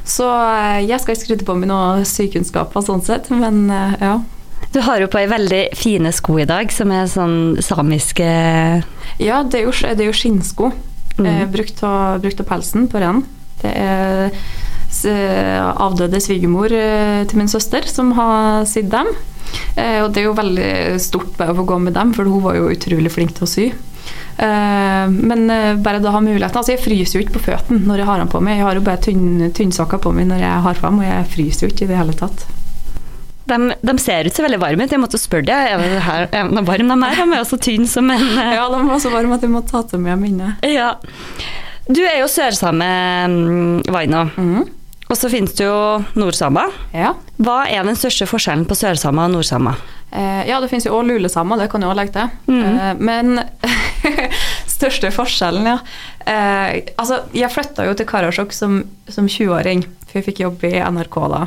Så 0.08 0.28
uh, 0.28 0.80
jeg 0.80 1.00
skal 1.02 1.16
ikke 1.16 1.26
skryte 1.26 1.48
på 1.48 1.58
meg 1.60 1.72
noen 1.72 2.08
sykunnskaper 2.08 2.86
sånn 2.86 3.04
sett, 3.06 3.28
men 3.36 3.66
uh, 3.68 3.96
ja. 4.00 4.14
Du 4.72 4.82
har 4.86 5.02
jo 5.02 5.10
på 5.10 5.18
ei 5.18 5.28
veldig 5.32 5.62
fine 5.80 6.12
sko 6.14 6.38
i 6.40 6.48
dag, 6.48 6.72
som 6.72 6.92
er 6.94 7.08
sånn 7.10 7.58
samiske 7.64 8.26
Ja, 9.20 9.42
det 9.44 9.62
er 9.62 9.66
jo, 9.66 9.74
det 9.74 10.04
er 10.04 10.10
jo 10.10 10.16
skinnsko. 10.16 10.72
Mm. 11.20 11.50
brukt, 11.52 11.82
av, 11.84 12.22
brukt 12.24 12.40
av 12.40 12.46
pelsen 12.48 12.86
på 12.88 13.02
ren. 13.02 13.26
Det 13.60 13.72
er 13.76 14.30
avdøde 15.84 16.22
svigermor 16.24 16.72
til 16.72 17.42
min 17.42 17.52
søster 17.52 17.84
som 17.92 18.14
har 18.16 18.64
sydd 18.70 18.88
dem. 18.94 19.10
Eh, 19.76 20.00
og 20.04 20.12
det 20.14 20.24
er 20.24 20.30
jo 20.30 20.38
veldig 20.38 20.72
stort 21.02 21.36
bare 21.38 21.54
å 21.54 21.60
få 21.62 21.68
gå 21.70 21.80
med 21.86 21.96
dem, 21.98 22.14
for 22.18 22.30
hun 22.30 22.44
var 22.44 22.58
jo 22.60 22.72
utrolig 22.74 23.12
flink 23.14 23.36
til 23.38 23.48
å 23.48 23.50
sy. 23.50 23.68
Eh, 24.40 25.06
men 25.12 25.50
eh, 25.52 25.76
bare 25.84 26.00
da 26.00 26.14
ha 26.16 26.22
muligheten 26.24 26.56
Altså, 26.56 26.72
jeg 26.72 26.80
fryser 26.80 27.18
jo 27.18 27.26
ikke 27.26 27.36
på 27.36 27.42
føttene 27.50 27.84
når 27.84 28.02
jeg 28.02 28.08
har 28.08 28.22
dem 28.24 28.32
på 28.32 28.42
meg. 28.44 28.60
Jeg 28.60 28.68
har 28.70 28.80
jo 28.80 28.86
bare 28.86 29.04
tynn, 29.04 29.50
tynnsokker 29.56 30.02
på 30.04 30.14
meg 30.16 30.30
når 30.32 30.46
jeg 30.46 30.64
har 30.68 30.82
dem, 30.86 31.02
og 31.02 31.10
jeg 31.10 31.28
fryser 31.36 31.68
jo 31.68 31.74
ikke 31.74 31.86
i 31.88 31.92
det 31.92 32.00
hele 32.00 32.18
tatt. 32.18 32.48
De, 33.50 33.58
de, 33.82 33.96
ser 33.98 34.28
ut 34.30 34.36
så 34.36 34.46
veldig 34.46 34.60
varme 34.62 34.86
ut. 34.86 34.92
Jeg 34.94 35.02
måtte 35.02 35.20
spørre 35.22 35.48
deg 35.48 35.72
er 35.74 35.82
det 35.82 36.04
her, 36.06 36.28
er 36.30 36.52
det 36.54 36.66
varm 36.68 36.92
de 36.92 36.98
er. 37.08 37.16
De 37.18 37.26
er 37.26 37.40
også 37.42 37.58
tynne 37.62 37.90
som 37.90 38.12
en 38.14 38.28
Ja, 38.58 38.68
de 38.70 38.84
var 38.88 39.02
så 39.02 39.12
varme 39.14 39.40
at 39.40 39.46
jeg 39.46 39.54
måtte 39.54 39.74
ta 39.74 39.84
til 39.90 40.04
meg 40.06 40.20
minnet. 40.22 40.62
Ja. 40.70 40.94
Du 41.90 42.04
er 42.06 42.20
jo 42.22 42.30
sørsame, 42.30 42.90
mm, 43.28 43.90
Vaino. 43.90 44.28
Mm. 44.38 44.68
Og 45.10 45.18
så 45.18 45.30
finnes 45.32 45.56
det 45.58 45.66
jo 45.66 45.78
nordsamer. 46.22 46.74
Ja. 46.94 47.16
Hva 47.42 47.64
er 47.66 47.88
den 47.88 47.98
største 47.98 48.28
forskjellen 48.30 48.68
på 48.70 48.78
sørsamer 48.78 49.26
og 49.26 49.40
nordsamer? 49.40 49.80
Eh, 50.12 50.44
ja, 50.50 50.60
det 50.62 50.70
finnes 50.70 50.86
jo 50.86 50.94
òg 50.98 51.08
lulesamer, 51.10 51.58
det 51.58 51.70
kan 51.72 51.82
jeg 51.82 51.90
òg 51.90 51.98
legge 51.98 52.14
til. 52.14 52.30
Mm. 52.50 52.62
Eh, 52.70 52.92
men 53.02 53.40
største 54.78 55.10
forskjellen, 55.14 55.66
ja. 55.72 55.78
Eh, 56.30 56.94
altså, 57.02 57.24
jeg 57.34 57.50
flytta 57.54 57.90
jo 57.90 57.98
til 57.98 58.10
Karasjok 58.10 58.54
som, 58.54 58.84
som 59.10 59.26
20-åring, 59.30 59.86
for 60.06 60.22
jeg 60.22 60.30
fikk 60.30 60.44
jobb 60.46 60.70
i 60.70 60.76
NRK 60.78 61.20
da. 61.34 61.44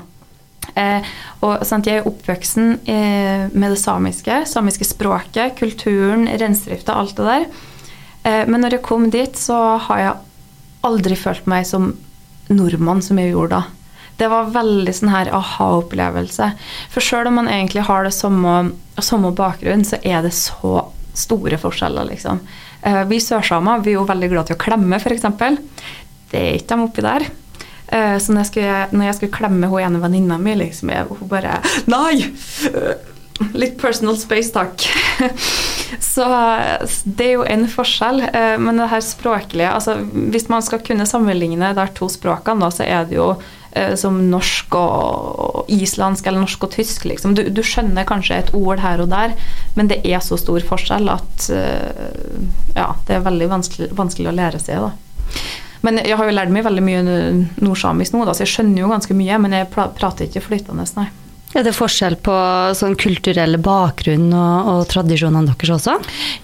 Eh, 0.78 1.10
og 1.46 1.62
sant, 1.66 1.86
Jeg 1.86 2.02
er 2.02 2.08
oppvoksen 2.08 2.76
eh, 2.82 3.48
med 3.50 3.74
det 3.74 3.80
samiske, 3.82 4.42
samiske 4.50 4.90
språket, 4.90 5.54
kulturen, 5.58 6.26
reindrifta, 6.26 6.98
alt 6.98 7.14
det 7.18 7.28
der. 7.30 7.50
Eh, 8.26 8.44
men 8.50 8.62
når 8.62 8.78
jeg 8.78 8.86
kom 8.90 9.10
dit, 9.10 9.38
så 9.38 9.76
har 9.88 10.02
jeg 10.02 10.16
aldri 10.86 11.18
følt 11.18 11.46
meg 11.50 11.66
som 11.68 11.92
nordmann 12.50 13.02
som 13.04 13.20
jeg 13.20 13.34
gjorde 13.34 13.60
da. 13.60 13.62
Det 14.20 14.28
var 14.30 14.50
veldig 14.54 14.92
sånn 14.94 15.12
her 15.12 15.30
aha-opplevelse. 15.34 16.50
For 16.92 17.04
sjøl 17.04 17.30
om 17.30 17.40
man 17.40 17.50
egentlig 17.50 17.86
har 17.88 18.04
det 18.06 18.14
samme, 18.14 18.72
samme 19.00 19.32
bakgrunn, 19.36 19.84
så 19.88 19.98
er 20.02 20.22
det 20.26 20.34
så 20.36 20.88
store 21.16 21.58
forskjeller, 21.60 22.06
liksom. 22.12 22.40
Eh, 22.82 23.02
vi 23.08 23.20
sørsamer 23.22 23.82
vi 23.84 23.92
er 23.92 24.00
jo 24.00 24.08
veldig 24.08 24.30
glad 24.32 24.48
til 24.48 24.58
å 24.58 24.62
klemme, 24.62 24.98
f.eks. 25.00 25.26
Det 26.32 26.40
er 26.40 26.58
ikke 26.58 26.76
de 26.76 26.86
oppi 26.86 27.04
der. 27.04 27.26
Eh, 27.92 28.16
så 28.22 28.32
når 28.32 28.44
jeg 28.44 28.50
skulle, 28.52 28.78
når 28.92 29.08
jeg 29.08 29.18
skulle 29.18 29.36
klemme 29.36 29.72
hun 29.72 29.84
ene 29.84 30.02
venninna 30.02 30.38
mi, 30.40 30.56
liksom, 30.60 30.92
hun 31.10 31.28
bare 31.30 31.58
Nei! 31.90 32.30
Litt 33.58 33.78
personal 33.80 34.16
space, 34.20 34.52
takk. 34.54 34.86
Så 36.00 36.24
det 37.04 37.26
er 37.26 37.34
jo 37.36 37.46
en 37.48 37.66
forskjell. 37.68 38.22
Eh, 38.28 38.54
men 38.60 38.80
det 38.80 38.90
her 38.92 39.02
språklige 39.04 39.70
altså 39.72 39.98
Hvis 40.12 40.48
man 40.52 40.62
skal 40.64 40.82
kunne 40.84 41.08
sammenligne 41.08 41.72
de 41.76 41.88
to 41.96 42.08
språkene, 42.12 42.62
da, 42.62 42.70
så 42.72 42.86
er 42.86 43.08
det 43.08 43.19
jo 43.19 43.28
eh, 43.72 43.94
som 44.00 44.19
norsk 44.31 44.76
og 44.78 45.72
islandsk 45.72 46.26
eller 46.26 46.44
norsk 46.44 46.69
og 46.69 46.74
tysk. 46.76 47.06
Liksom. 47.08 47.36
Du, 47.38 47.44
du, 47.50 47.62
skjønner 47.67 48.08
kanskje 48.08 48.40
et 48.40 48.55
ord 48.56 48.82
her 48.82 49.02
og 49.05 49.10
der, 49.12 49.36
men 49.76 49.90
det 49.93 50.02
er 50.05 50.22
så 50.24 50.38
stor 50.40 50.64
forskjell 50.69 51.12
at 51.12 51.48
eh, 51.52 52.36
ja, 52.76 52.93
det 53.08 53.19
er 53.19 53.26
veldig 53.26 53.50
vanskelig, 53.52 53.93
vanskelig 53.98 54.32
å 54.32 54.36
lære 54.38 54.62
seg. 54.62 54.88
da. 54.88 55.43
Men 55.82 55.98
jeg 55.98 56.14
har 56.14 56.28
jo 56.28 56.34
lært 56.36 56.52
meg 56.55 56.62
veldig 56.62 56.82
mye 56.86 57.00
nordsamisk 57.58 58.14
nå, 58.14 58.22
da, 58.28 58.36
så 58.36 58.44
jeg 58.44 58.52
skjønner 58.52 58.84
jo 58.84 58.93
ganske 58.93 59.17
mye, 59.19 59.40
men 59.43 59.56
jeg 59.56 59.72
prater 59.74 60.28
ikke 60.28 60.44
flytende, 60.44 60.86
nei. 60.96 61.08
Er 61.52 61.66
det 61.66 61.74
forskjell 61.76 62.16
på 62.24 62.34
sånn 62.76 62.94
kulturelle 63.00 63.58
bakgrunn 63.60 64.30
og, 64.32 64.68
og, 64.72 64.84
tradisjonene 64.88 65.52
deres 65.52 65.72
også? 65.74 65.98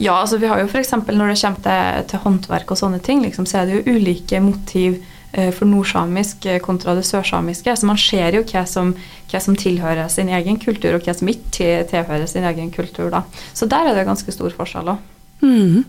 Ja, 0.05 0.19
altså 0.21 0.41
vi 0.41 0.51
har 0.51 0.61
jo 0.61 0.69
f.eks. 0.69 0.93
når 1.09 1.33
det 1.33 1.39
kommer 1.41 1.63
til, 1.65 2.09
til, 2.11 2.23
håndverk 2.27 2.75
og 2.75 2.81
sånne 2.81 3.01
ting, 3.05 3.23
liksom, 3.25 3.49
så 3.49 3.63
er 3.63 3.69
det 3.69 3.79
jo 3.79 3.97
ulike 3.97 4.43
motiv 4.45 4.99
eh, 5.33 5.49
for 5.55 5.65
nordsamisk 5.71 6.45
eh, 6.51 6.61
kontra 6.65 6.97
det 6.99 7.07
sørsamiske. 7.09 7.73
Så 7.73 7.89
man 7.89 8.01
ser 8.01 8.37
jo 8.37 8.45
hva 8.53 8.67
som, 8.69 8.93
hva 9.33 9.41
som, 9.41 9.57
tilhører 9.57 10.13
sin 10.13 10.29
egen 10.29 10.61
kultur, 10.61 10.99
og 10.99 11.09
hva 11.09 11.17
som 11.17 11.33
ikke 11.33 11.87
tilhører 11.89 12.29
sin 12.29 12.45
egen 12.51 12.69
kultur. 12.75 13.09
Da. 13.15 13.25
Så 13.57 13.71
der 13.71 13.89
er 13.89 13.97
det 13.97 14.09
ganske 14.11 14.35
stor 14.35 14.53
forskjell 14.61 14.93
òg. 14.93 15.07
Mm. 15.41 15.87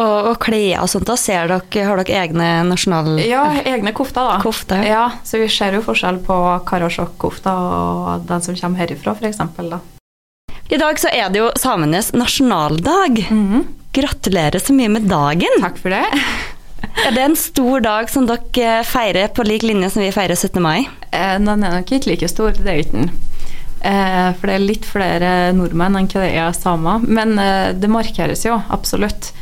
Og, 0.00 0.28
og 0.30 0.38
klær 0.40 0.80
og 0.80 0.88
sånt, 0.88 1.04
da 1.08 1.18
ser 1.20 1.50
dere, 1.50 1.84
har 1.84 2.00
dere 2.00 2.20
egne 2.22 2.48
nasjonal... 2.64 3.18
Ja, 3.20 3.44
egne 3.60 3.92
kofter, 3.96 4.24
da. 4.24 4.38
Kofte. 4.40 4.78
Ja, 4.88 5.04
Så 5.24 5.42
vi 5.42 5.50
ser 5.52 5.76
jo 5.76 5.82
forskjell 5.84 6.22
på 6.24 6.38
Karasjok-kofta 6.68 7.52
og 7.52 8.24
den 8.30 8.44
som 8.44 8.56
kommer 8.56 8.84
herifra, 8.84 9.12
f.eks. 9.12 9.42
I 10.72 10.80
dag 10.80 11.00
så 11.00 11.12
er 11.12 11.28
det 11.28 11.42
jo 11.42 11.50
samenes 11.60 12.12
nasjonaldag. 12.16 13.26
Mm 13.30 13.44
-hmm. 13.52 13.64
Gratulerer 13.92 14.58
så 14.58 14.72
mye 14.72 14.88
med 14.88 15.02
dagen. 15.02 15.60
Takk 15.60 15.78
for 15.78 15.90
det. 15.90 16.04
Er 17.06 17.10
det 17.14 17.22
en 17.22 17.36
stor 17.36 17.80
dag 17.80 18.10
som 18.10 18.26
dere 18.26 18.84
feirer 18.84 19.28
på 19.28 19.44
lik 19.46 19.62
linje 19.62 19.90
som 19.90 20.02
vi 20.02 20.12
feirer 20.12 20.34
17. 20.34 20.62
mai? 20.62 20.88
Eh, 21.10 21.38
den 21.38 21.48
er 21.48 21.56
nok 21.56 21.92
ikke 21.92 22.10
like 22.10 22.28
stor, 22.28 22.50
det 22.50 22.66
er 22.68 22.82
ikke 22.82 22.92
den. 22.92 23.10
Eh, 23.82 24.28
for 24.38 24.46
det 24.46 24.54
er 24.54 24.62
litt 24.62 24.84
flere 24.86 25.52
nordmenn 25.56 25.96
enn 25.98 26.08
hva 26.10 26.20
det 26.22 26.34
er 26.38 26.52
samer. 26.52 26.98
Men 27.02 27.38
eh, 27.38 27.72
det 27.74 27.90
markeres 27.90 28.44
jo, 28.46 28.60
absolutt. 28.70 29.32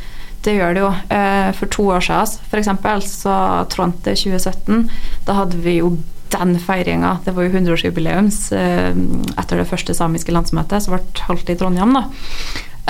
Det 0.45 0.55
gjør 0.55 0.75
det 0.75 0.83
jo. 0.83 0.91
Eh, 1.13 1.49
for 1.57 1.71
to 1.73 1.87
år 1.93 2.05
siden 2.05 2.39
f.eks. 2.49 3.11
så 3.11 3.35
Trondte 3.71 4.15
2017, 4.17 4.87
da 5.27 5.37
hadde 5.37 5.61
vi 5.61 5.77
jo 5.79 5.95
den 6.31 6.55
feiringa. 6.59 7.17
Det 7.25 7.35
var 7.35 7.45
jo 7.45 7.53
100-årsjubileums 7.53 8.39
eh, 8.55 8.93
etter 9.37 9.61
det 9.61 9.67
første 9.69 9.95
samiske 9.97 10.33
landsmøtet 10.33 10.85
som 10.85 10.95
ble 10.95 11.25
holdt 11.27 11.51
i 11.51 11.57
Trondheim. 11.59 11.97
da. 11.97 12.05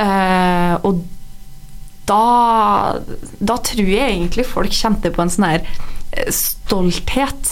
Eh, 0.01 0.75
og 0.87 1.01
da, 2.09 2.99
da 3.39 3.57
tror 3.61 3.89
jeg 3.89 4.15
egentlig 4.15 4.47
folk 4.49 4.73
kjente 4.75 5.11
på 5.13 5.23
en 5.23 5.31
sånn 5.31 5.49
her 5.49 5.67
stolthet 6.33 7.51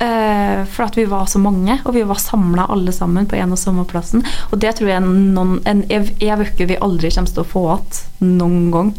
Eh, 0.00 0.64
for 0.64 0.86
at 0.86 0.96
vi 0.96 1.04
var 1.04 1.26
så 1.26 1.38
mange, 1.38 1.74
og 1.84 1.92
vi 1.92 2.02
var 2.08 2.16
samla 2.16 2.64
alle 2.72 2.92
sammen 2.92 3.26
på 3.28 3.36
en 3.36 3.50
og 3.52 3.58
samme 3.60 3.84
plassen. 3.84 4.22
Og 4.48 4.56
det 4.62 4.78
tror 4.78 4.88
jeg 4.88 5.04
noen, 5.04 5.58
en 5.68 5.82
uke 5.84 6.68
vi 6.70 6.78
aldri 6.80 7.10
kommer 7.12 7.28
til 7.28 7.42
å 7.42 7.50
få 7.50 7.64
igjen 7.74 8.30
noen 8.38 8.70
gang. 8.72 8.94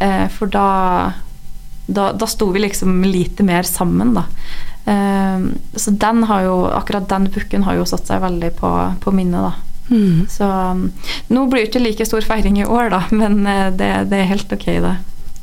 Uh, 0.00 0.24
for 0.32 0.48
da, 0.52 0.68
da, 1.84 2.06
da 2.16 2.28
sto 2.30 2.48
vi 2.54 2.62
liksom 2.64 3.04
lite 3.04 3.44
mer 3.44 3.68
sammen, 3.68 4.14
da. 4.16 4.24
Uh, 4.88 5.52
så 5.76 5.92
den 5.92 6.24
har 6.30 6.46
jo, 6.48 6.56
akkurat 6.72 7.08
den 7.10 7.28
bukken 7.34 7.66
har 7.68 7.76
jo 7.76 7.84
satt 7.88 8.08
seg 8.08 8.24
veldig 8.24 8.54
på, 8.56 8.72
på 9.04 9.12
minnet, 9.12 9.50
da. 9.50 9.92
Mm. 9.92 10.24
Så 10.32 10.48
nå 11.28 11.44
blir 11.52 11.66
det 11.66 11.68
ikke 11.68 11.84
like 11.84 12.08
stor 12.08 12.24
feiring 12.24 12.62
i 12.62 12.64
år, 12.64 12.88
da, 12.96 13.04
men 13.20 13.42
det, 13.76 13.92
det 14.08 14.22
er 14.22 14.32
helt 14.32 14.56
ok, 14.56 14.70
det. 14.88 14.96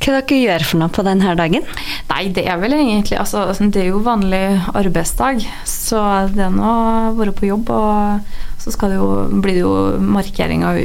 Hva 0.04 0.18
dere 0.18 0.36
gjør 0.36 0.64
for 0.68 0.82
noe 0.82 0.92
på 0.92 1.04
denne 1.08 1.34
dagen? 1.40 1.64
Nei, 2.10 2.24
det 2.36 2.44
er 2.52 2.58
vel 2.60 2.76
egentlig 2.76 3.16
altså, 3.22 3.46
Det 3.56 3.86
er 3.86 3.94
jo 3.94 4.02
vanlig 4.04 4.42
arbeidsdag, 4.76 5.46
så 5.70 6.02
det 6.34 6.44
er 6.44 6.52
nå 6.52 6.72
å 6.72 7.14
være 7.16 7.32
på 7.38 7.48
jobb. 7.48 7.72
Og 7.72 8.60
så 8.60 8.74
skal 8.76 8.92
det 8.92 8.98
jo, 9.00 9.08
blir 9.40 9.56
det 9.56 9.64
jo 9.64 9.72
markeringer 10.04 10.82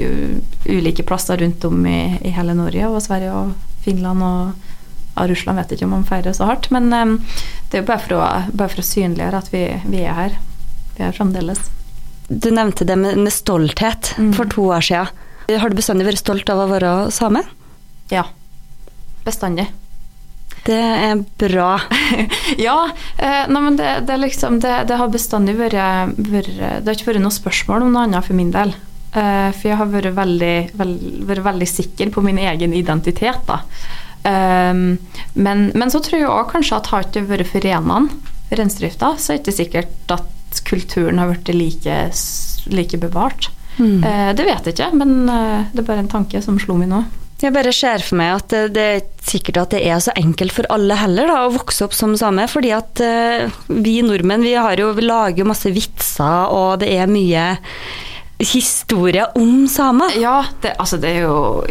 ulike 0.71 1.07
plasser 1.07 1.43
rundt 1.43 1.67
om 1.67 1.83
i, 1.91 1.99
i, 2.23 2.31
hele 2.37 2.55
Norge 2.59 2.93
og 2.93 3.03
Sverige 3.03 3.35
og 3.35 3.83
Finland 3.83 4.23
og 4.23 4.71
ja, 5.17 5.27
Russland 5.27 5.59
vet 5.65 5.75
ikke 5.75 5.89
om 5.89 5.97
man 5.97 6.07
feirer 6.07 6.39
så 6.39 6.47
hardt. 6.47 6.71
Men 6.75 6.87
um, 6.95 7.19
det 7.71 7.81
er 7.81 7.83
jo 7.83 7.91
bare 7.91 8.05
for 8.07 8.21
å, 8.21 8.25
bare 8.55 8.71
for 8.77 8.85
å 8.85 8.87
synliggjøre 8.87 9.43
at 9.43 9.51
vi, 9.55 9.67
vi, 9.91 10.07
er 10.07 10.19
her. 10.23 10.41
Vi 10.95 11.07
er 11.09 11.19
fremdeles. 11.19 11.67
Du 12.31 12.53
nevnte 12.55 12.87
det 12.87 12.95
med, 13.01 13.19
med 13.19 13.35
stolthet 13.35 14.15
mm. 14.15 14.35
for 14.39 14.55
to 14.55 14.71
år 14.79 14.91
siden. 14.93 15.27
Har 15.59 15.73
du 15.73 15.79
bestandig 15.79 16.07
vært 16.07 16.23
stolt 16.23 16.51
av 16.55 16.69
å 16.69 16.71
være 16.71 16.99
same? 17.15 17.43
Ja 18.15 18.29
bestandig. 19.29 19.69
Det 20.69 20.77
er 20.77 21.23
bra. 21.41 21.79
ja. 22.67 22.79
Eh, 23.17 23.45
nei, 23.49 23.63
men 23.63 23.79
det, 23.79 23.93
det, 24.09 24.19
liksom, 24.21 24.59
det, 24.61 24.75
det, 24.91 24.99
har 25.01 25.13
bestandig 25.13 25.57
vært, 25.59 25.79
vært, 26.19 26.51
Det 26.59 26.91
har 26.91 26.97
ikke 26.97 27.13
vært 27.13 27.25
noe 27.25 27.35
spørsmål 27.35 27.87
om 27.87 27.95
noe 27.95 28.05
annet 28.09 28.27
for 28.27 28.37
min 28.37 28.53
del. 28.55 28.75
Eh, 29.17 29.49
for 29.55 29.71
jeg 29.71 29.79
har 29.81 29.93
vært 29.93 30.17
veldig, 30.17 30.57
veld, 30.77 31.07
vært 31.31 31.47
veldig 31.47 31.69
sikker 31.71 32.13
på 32.13 32.25
min 32.27 32.41
egen 32.43 32.75
identitet. 32.77 33.41
da. 33.49 33.63
Eh, 34.29 34.75
men, 35.39 35.69
men, 35.73 35.93
så 35.95 36.03
tror 36.05 36.21
jeg 36.21 36.33
òg 36.33 36.51
kanskje 36.53 36.81
at 36.81 36.91
har 36.93 37.07
ikke 37.07 37.29
vært 37.31 37.53
for 37.53 37.65
renene, 37.65 38.35
reindrifta, 38.53 39.15
så 39.21 39.33
er 39.33 39.39
det 39.39 39.45
ikke 39.45 39.61
sikkert 39.63 40.19
at 40.19 40.61
kulturen 40.69 41.21
har 41.21 41.33
blitt 41.33 41.53
like, 41.55 41.97
like 42.73 43.01
bevart. 43.01 43.51
Mm. 43.79 44.03
Uh, 44.03 44.31
det 44.35 44.43
vet 44.43 44.67
jeg 44.67 44.75
ikke, 44.75 44.91
men 44.99 45.29
uh, 45.29 45.69
det 45.71 45.85
er 45.85 45.87
bare 45.87 46.03
en 46.03 46.11
tanke 46.11 46.41
som 46.43 46.57
slo 46.59 46.75
meg 46.81 46.89
nå. 46.91 47.03
Jeg 47.39 47.55
bare 47.55 47.71
ser 47.71 48.03
for 48.03 48.19
meg 48.19 48.33
at 48.35 48.55
det 48.75 48.85
er 48.97 49.05
sikkert 49.23 49.61
at 49.63 49.75
det 49.77 49.85
er 49.87 50.01
så 50.03 50.15
enkelt 50.19 50.55
for 50.57 50.67
alle 50.75 50.97
heller 50.99 51.29
da, 51.31 51.45
å 51.47 51.55
vokse 51.55 51.87
opp 51.87 51.95
som 51.95 52.17
same. 52.19 52.49
Fordi 52.51 52.73
at 52.75 53.03
uh, 53.05 53.61
vi 53.71 54.01
nordmenn 54.03 54.43
vi, 54.43 54.57
jo, 54.57 54.91
vi 54.97 55.07
lager 55.07 55.47
masse 55.47 55.71
vitser, 55.75 56.51
og 56.51 56.81
det 56.83 56.91
er 56.99 57.11
mye 57.11 57.53
historie 58.39 59.27
om 59.35 59.69
samer. 59.69 60.13
Ja, 60.21 60.45
det, 60.63 60.75
altså 60.79 60.97
det 60.97 61.11
er 61.11 61.25
jo 61.27 61.65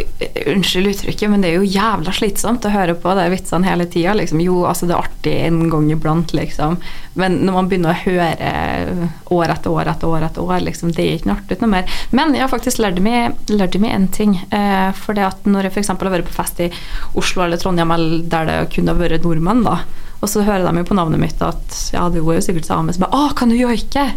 Unnskyld 0.48 0.90
uttrykket, 0.92 1.30
men 1.32 1.44
det 1.44 1.52
er 1.52 1.62
jo 1.62 1.68
jævla 1.68 2.12
slitsomt 2.16 2.66
å 2.68 2.72
høre 2.74 2.96
på 3.00 3.14
de 3.16 3.28
vitsene 3.32 3.68
hele 3.68 3.88
tida. 3.88 4.14
Liksom. 4.18 4.42
Jo, 4.44 4.60
altså 4.68 4.88
det 4.88 4.96
er 4.96 5.06
artig 5.06 5.36
en 5.48 5.62
gang 5.72 5.88
iblant, 5.92 6.34
liksom. 6.36 6.78
Men 7.20 7.40
når 7.48 7.56
man 7.56 7.70
begynner 7.72 7.96
å 7.96 8.02
høre 8.04 9.08
år 9.34 9.54
etter 9.56 9.74
år 9.74 9.92
etter 9.94 10.12
år, 10.12 10.28
etter 10.28 10.44
år, 10.44 10.60
liksom, 10.68 10.92
det 10.96 11.06
er 11.06 11.18
ikke 11.18 11.32
noe 11.32 11.40
artig 11.40 11.60
noe 11.64 11.72
mer. 11.72 11.98
Men 12.12 12.36
jeg 12.36 12.44
har 12.44 12.52
faktisk 12.52 12.84
lært 12.84 13.00
meg, 13.04 13.40
lært 13.52 13.80
en 13.80 14.10
ting. 14.12 14.36
Eh, 14.52 14.90
for 15.00 15.18
det 15.18 15.28
at 15.28 15.48
når 15.48 15.70
jeg 15.70 15.78
f.eks. 15.78 15.94
har 15.96 16.16
vært 16.18 16.28
på 16.28 16.36
fest 16.36 16.64
i 16.64 16.72
Oslo 17.16 17.48
eller 17.48 17.62
Trondheim, 17.62 17.96
eller 17.96 18.28
der 18.28 18.52
det 18.52 18.60
kunne 18.76 18.92
ha 18.92 19.00
vært 19.00 19.24
nordmenn, 19.24 19.64
da, 19.68 19.82
og 20.18 20.32
så 20.32 20.44
hører 20.44 20.66
de 20.66 20.82
jo 20.82 20.90
på 20.90 20.98
navnet 20.98 21.22
mitt 21.22 21.42
at 21.46 21.84
ja, 21.94 22.08
det 22.10 22.20
er 22.20 22.26
jo 22.26 22.42
sikkert 22.44 22.68
same, 22.68 22.94
så 22.94 23.06
bare 23.06 23.18
Å, 23.18 23.36
kan 23.38 23.54
du 23.54 23.58
joike? 23.58 24.10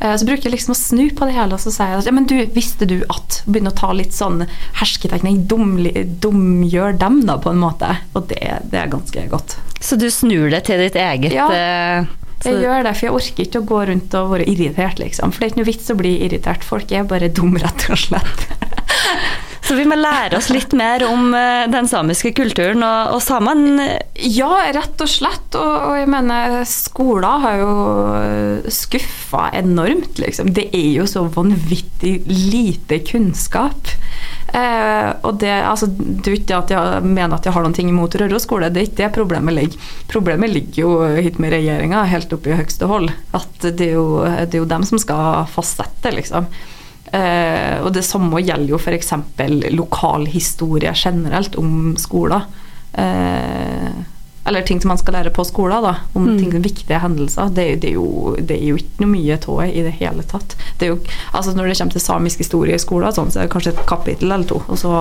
Eh, 0.00 0.16
så 0.16 0.26
bruker 0.28 0.48
jeg 0.48 0.56
liksom 0.56 0.74
å 0.74 0.78
snu 0.78 1.04
på 1.16 1.28
det 1.28 1.36
hele 1.38 1.56
og 1.56 1.62
så 1.62 1.72
sier 1.72 1.94
jeg 1.94 2.02
at 2.02 2.10
ja, 2.10 2.14
men 2.16 2.28
du, 2.28 2.36
visste 2.52 2.88
du 2.88 2.98
at 3.12 3.40
Begynne 3.46 3.72
å 3.72 3.78
ta 3.78 3.92
litt 3.94 4.14
sånn 4.16 4.42
hersketeknikk. 4.80 5.46
Dumgjør 5.46 6.98
dem, 7.00 7.22
da, 7.28 7.38
på 7.40 7.52
en 7.52 7.62
måte. 7.62 7.92
Og 8.18 8.26
det, 8.32 8.42
det, 8.72 8.80
er 8.80 8.92
ganske 8.92 9.26
godt. 9.30 9.56
Så 9.80 9.98
du 10.00 10.08
snur 10.10 10.50
det 10.52 10.64
til 10.66 10.82
ditt 10.82 10.96
eget 10.98 11.34
Ja, 11.36 11.46
eh, 11.54 12.14
jeg 12.44 12.60
gjør 12.62 12.84
det, 12.84 12.92
for 12.98 13.06
jeg 13.06 13.16
orker 13.16 13.46
ikke 13.46 13.60
å 13.62 13.66
gå 13.66 13.78
rundt 13.88 14.14
og 14.18 14.32
være 14.34 14.46
irritert, 14.50 15.00
liksom. 15.00 15.32
For 15.32 15.40
det 15.40 15.46
er 15.46 15.52
ikke 15.54 15.62
noe 15.62 15.70
vits 15.70 15.92
å 15.92 15.98
bli 15.98 16.12
irritert. 16.26 16.66
Folk 16.66 16.92
er 16.92 17.08
bare 17.08 17.32
dumme, 17.32 17.62
rett 17.62 17.86
og 17.90 18.00
slett. 18.02 18.46
Så 19.66 19.74
vi 19.74 19.86
må 19.88 19.96
lære 19.98 20.38
oss 20.38 20.46
litt 20.54 20.74
mer 20.78 21.02
om 21.08 21.32
eh, 21.34 21.64
den 21.72 21.88
samiske 21.90 22.30
kulturen 22.38 22.84
og, 22.86 23.16
og 23.16 23.22
samene. 23.24 23.96
Ja, 24.14 24.52
rett 24.76 25.00
og 25.02 25.10
slett. 25.10 25.56
Og, 25.58 25.72
og 25.88 25.96
jeg 25.98 26.10
mener, 26.12 26.60
skoler 26.70 27.42
har 27.42 27.58
jo 27.64 27.72
skuffa 28.70 29.48
enormt, 29.58 30.20
liksom. 30.22 30.52
Det 30.54 30.68
er 30.70 30.92
jo 31.00 31.08
så 31.10 31.24
vanvittig 31.34 32.20
lite 32.30 33.00
kunnskap. 33.10 33.90
Eh, 34.54 35.08
og 35.26 35.40
det, 35.42 35.50
altså, 35.66 35.90
det 35.90 36.30
er 36.30 36.38
ikke 36.38 36.60
at 36.62 36.70
jeg 36.76 37.02
mener 37.02 37.34
at 37.34 37.48
jeg 37.48 37.56
har 37.56 37.66
noen 37.66 37.74
ting 37.74 37.90
imot 37.90 38.14
Røros 38.22 38.46
skole, 38.46 38.70
det 38.70 38.80
er 38.80 38.86
ikke 38.86 39.00
det 39.02 39.10
problemet 39.18 39.58
ligger. 39.58 39.90
Problemet 40.14 40.54
ligger 40.54 40.82
jo 40.84 40.94
hit 41.18 41.42
med 41.42 41.56
regjeringa, 41.56 42.06
helt 42.06 42.38
oppe 42.38 42.54
i 42.54 42.60
høyeste 42.60 42.86
hold. 42.86 43.10
At 43.34 43.66
det 43.66 43.90
er 43.90 43.98
jo, 43.98 44.22
det 44.22 44.54
er 44.54 44.62
jo 44.62 44.70
dem 44.76 44.86
som 44.86 45.02
skal 45.02 45.42
fastsette, 45.50 46.14
liksom. 46.14 46.46
Eh, 47.12 47.78
og 47.84 47.92
det 47.94 48.04
samme 48.06 48.42
gjelder 48.42 48.74
jo 48.74 48.80
f.eks. 48.80 49.12
lokalhistorie 49.74 50.92
generelt 50.96 51.56
om 51.60 51.94
skoler. 52.00 52.48
Eh, 52.92 53.90
eller 54.46 54.62
ting 54.62 54.80
som 54.80 54.88
man 54.88 54.98
skal 54.98 55.16
lære 55.18 55.32
på 55.34 55.44
skolen, 55.44 55.82
da, 55.82 55.94
om 56.14 56.28
mm. 56.28 56.36
ting, 56.38 56.52
viktige 56.62 57.00
hendelser. 57.02 57.50
Det, 57.50 57.64
det, 57.82 57.90
er 57.90 57.96
jo, 57.98 58.36
det, 58.38 58.60
er 58.60 58.68
jo, 58.68 58.76
ikke 58.78 59.02
noe 59.02 59.10
mye 59.10 59.38
av 59.42 59.62
i 59.66 59.82
det 59.82 59.94
hele 59.98 60.22
tatt. 60.22 60.54
Det 60.78 60.92
jo, 60.92 61.00
altså 61.32 61.54
når 61.56 61.70
det 61.72 61.78
kommer 61.80 61.96
til 61.96 62.04
samisk 62.04 62.44
historie 62.44 62.78
i 62.78 62.82
skolen, 62.82 63.14
sånn, 63.14 63.32
så 63.34 63.42
er 63.42 63.48
det 63.48 63.54
kanskje 63.56 63.74
et 63.74 63.82
kapittel 63.90 64.30
eller 64.30 64.46
to. 64.46 64.62
og 64.68 64.78
så 64.78 64.94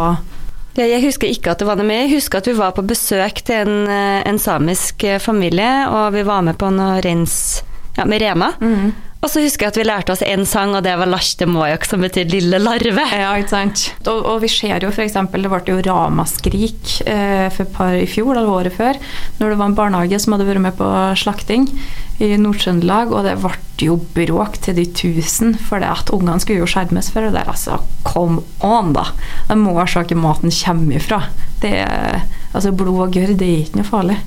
ja, 0.75 0.83
jeg 0.89 1.05
husker 1.05 1.29
ikke 1.31 1.53
at 1.53 1.61
det 1.61 1.69
var 1.69 1.77
noe 1.79 1.87
med. 1.87 2.01
Jeg 2.03 2.17
husker 2.17 2.41
at 2.41 2.49
vi 2.49 2.57
var 2.57 2.73
på 2.75 2.83
besøk 2.83 3.37
til 3.47 3.61
en, 3.63 3.85
eh, 3.87 4.25
en 4.27 4.41
samisk 4.41 5.05
familie, 5.23 5.69
og 5.87 6.09
vi 6.17 6.25
var 6.27 6.41
med 6.43 6.57
på 6.59 6.67
noe 6.73 6.97
rens 7.05 7.37
ja, 7.95 8.03
med 8.03 8.19
Rena. 8.25 8.49
Mm. 8.59 8.89
Og 9.25 9.31
så 9.33 9.41
husker 9.41 9.65
jeg 9.65 9.73
at 9.73 9.77
vi 9.79 9.83
lærte 9.87 10.13
oss 10.13 10.21
en 10.21 10.43
sang, 10.45 10.75
og 10.77 10.83
det 10.85 10.91
var 11.01 11.09
'Lashte 11.09 11.47
Mojok', 11.49 11.87
som 11.89 12.03
betyr 12.05 12.29
'lille 12.29 12.59
larve'. 12.61 13.07
Ja, 13.09 13.31
ikke 13.33 13.49
sant. 13.49 13.93
Og, 14.05 14.19
og 14.21 14.41
vi 14.43 14.47
ser 14.53 14.77
jo 14.85 14.91
f.eks. 14.93 15.17
det 15.17 15.49
ble 15.49 15.61
jo 15.65 15.81
ramaskrik 15.81 17.01
eh, 17.09 17.49
for 17.49 17.65
par 17.65 17.97
i 17.97 18.05
fjor, 18.05 18.35
eller 18.35 18.53
året 18.53 18.77
før, 18.77 18.99
når 19.39 19.49
det 19.49 19.57
var 19.57 19.65
en 19.65 19.77
barnehage 19.79 20.19
som 20.21 20.35
hadde 20.35 20.45
vært 20.45 20.61
med 20.61 20.77
på 20.77 20.91
slakting 21.17 21.65
i 22.21 22.37
Nord-Trøndelag, 22.37 23.09
og 23.09 23.25
det 23.25 23.33
ble 23.41 23.55
jo 23.81 23.97
bråk 24.13 24.61
til 24.61 24.77
de 24.77 24.85
tusen, 24.93 25.57
for 25.57 25.81
det 25.81 25.89
at 25.89 26.13
ungene 26.13 26.37
skulle 26.39 26.61
jo 26.61 26.69
skjermes 26.69 27.09
for 27.09 27.25
det 27.25 27.33
der. 27.33 27.49
Altså, 27.49 27.81
come 28.05 28.45
on, 28.61 28.93
da! 28.93 29.09
Det 29.49 29.57
må 29.57 29.73
se 29.89 30.05
ikke 30.05 30.21
maten 30.21 30.53
kommer 30.53 31.01
ifra. 31.01 31.23
Det, 31.65 31.73
altså, 32.53 32.77
blod 32.77 33.07
og 33.09 33.17
gørr, 33.17 33.33
det 33.33 33.49
er 33.49 33.65
ikke 33.65 33.81
noe 33.81 33.89
farlig. 33.89 34.21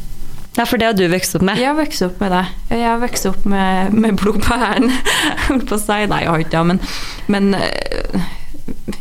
Ja, 0.59 0.65
for 0.67 0.81
det 0.81 0.88
har 0.88 0.97
du 0.99 1.05
vokst 1.12 1.37
opp 1.38 1.45
med? 1.47 1.61
Jeg 1.61 1.71
har 1.71 1.79
vokst 1.79 2.03
opp 2.03 2.19
med 2.23 2.33
det. 2.35 2.45
Jeg 2.75 2.87
har 2.88 2.99
vokst 3.03 3.29
opp 3.31 3.45
med, 3.47 3.95
med 3.95 4.19
blod 4.19 4.41
på 4.43 4.59
hælen. 4.59 4.91
Holdt 5.47 5.69
på 5.71 5.79
å 5.79 5.83
si 5.83 6.00
Nei, 6.11 6.25
jeg 6.25 6.33
har 6.33 6.43
ikke 6.43 6.57
det, 6.57 6.65
men, 6.73 6.81
men 7.31 7.55
eh, 7.61 8.27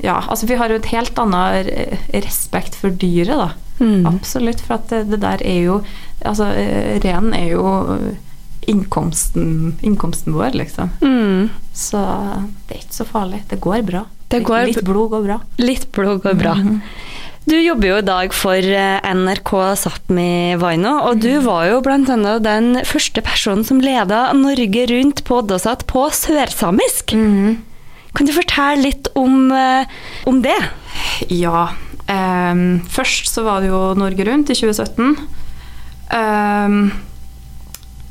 ja, 0.05 0.19
altså 0.21 0.47
vi 0.49 0.59
har 0.59 0.69
jo 0.69 0.77
et 0.77 0.91
helt 0.93 1.17
annet 1.19 1.71
respekt 2.13 2.77
for 2.77 2.93
dyret, 2.93 3.33
da. 3.41 3.49
Mm. 3.81 4.05
Absolutt. 4.09 4.61
For 4.65 4.77
at 4.77 4.93
det, 4.93 5.07
det, 5.11 5.21
der 5.25 5.43
er 5.45 5.59
jo 5.65 5.81
Altså, 6.25 6.47
eh, 6.57 6.95
renen 7.03 7.35
er 7.37 7.51
jo 7.51 7.67
innkomsten, 8.67 9.75
innkomsten 9.85 10.33
vår, 10.33 10.55
liksom. 10.57 10.89
Mm. 11.01 11.49
Så 11.77 12.01
det 12.67 12.73
er 12.73 12.81
ikke 12.81 12.97
så 12.97 13.05
farlig. 13.05 13.43
Det 13.51 13.59
går 13.61 13.83
bra. 13.85 14.01
Det 14.27 14.41
går, 14.43 14.65
litt 14.71 14.81
blod 14.83 15.11
går 15.13 15.27
bra. 15.27 15.37
Litt 15.61 15.85
blod 15.95 16.23
går 16.25 16.39
bra. 16.41 16.55
Mm. 16.57 16.81
Du 17.47 17.55
jobber 17.55 17.87
jo 17.87 17.97
i 18.01 18.03
dag 18.03 18.33
for 18.35 18.59
eh, 18.59 19.05
NRK 19.15 19.51
Sápmi 19.79 20.57
Vaino, 20.59 20.97
og 21.07 21.21
du 21.23 21.29
mm. 21.37 21.45
var 21.45 21.69
jo 21.69 21.77
bl.a. 21.85 22.33
den 22.43 22.81
første 22.83 23.23
personen 23.23 23.63
som 23.63 23.79
leda 23.79 24.25
Norge 24.35 24.83
rundt 24.91 25.21
på 25.23 25.37
Oddasat 25.39 25.85
på 25.87 26.03
sørsamisk. 26.11 27.15
Mm. 27.15 27.55
Kan 28.17 28.27
du 28.27 28.33
fortelle 28.35 28.89
litt 28.89 29.07
om, 29.15 29.47
eh, 29.55 29.87
om 30.27 30.41
det? 30.43 30.57
Ja. 31.31 31.69
Um, 32.07 32.81
først 32.91 33.31
så 33.31 33.45
var 33.47 33.63
det 33.63 33.71
jo 33.71 33.79
Norge 33.99 34.27
Rundt 34.27 34.51
i 34.51 34.55
2017. 34.55 35.15
Um, 36.11 36.77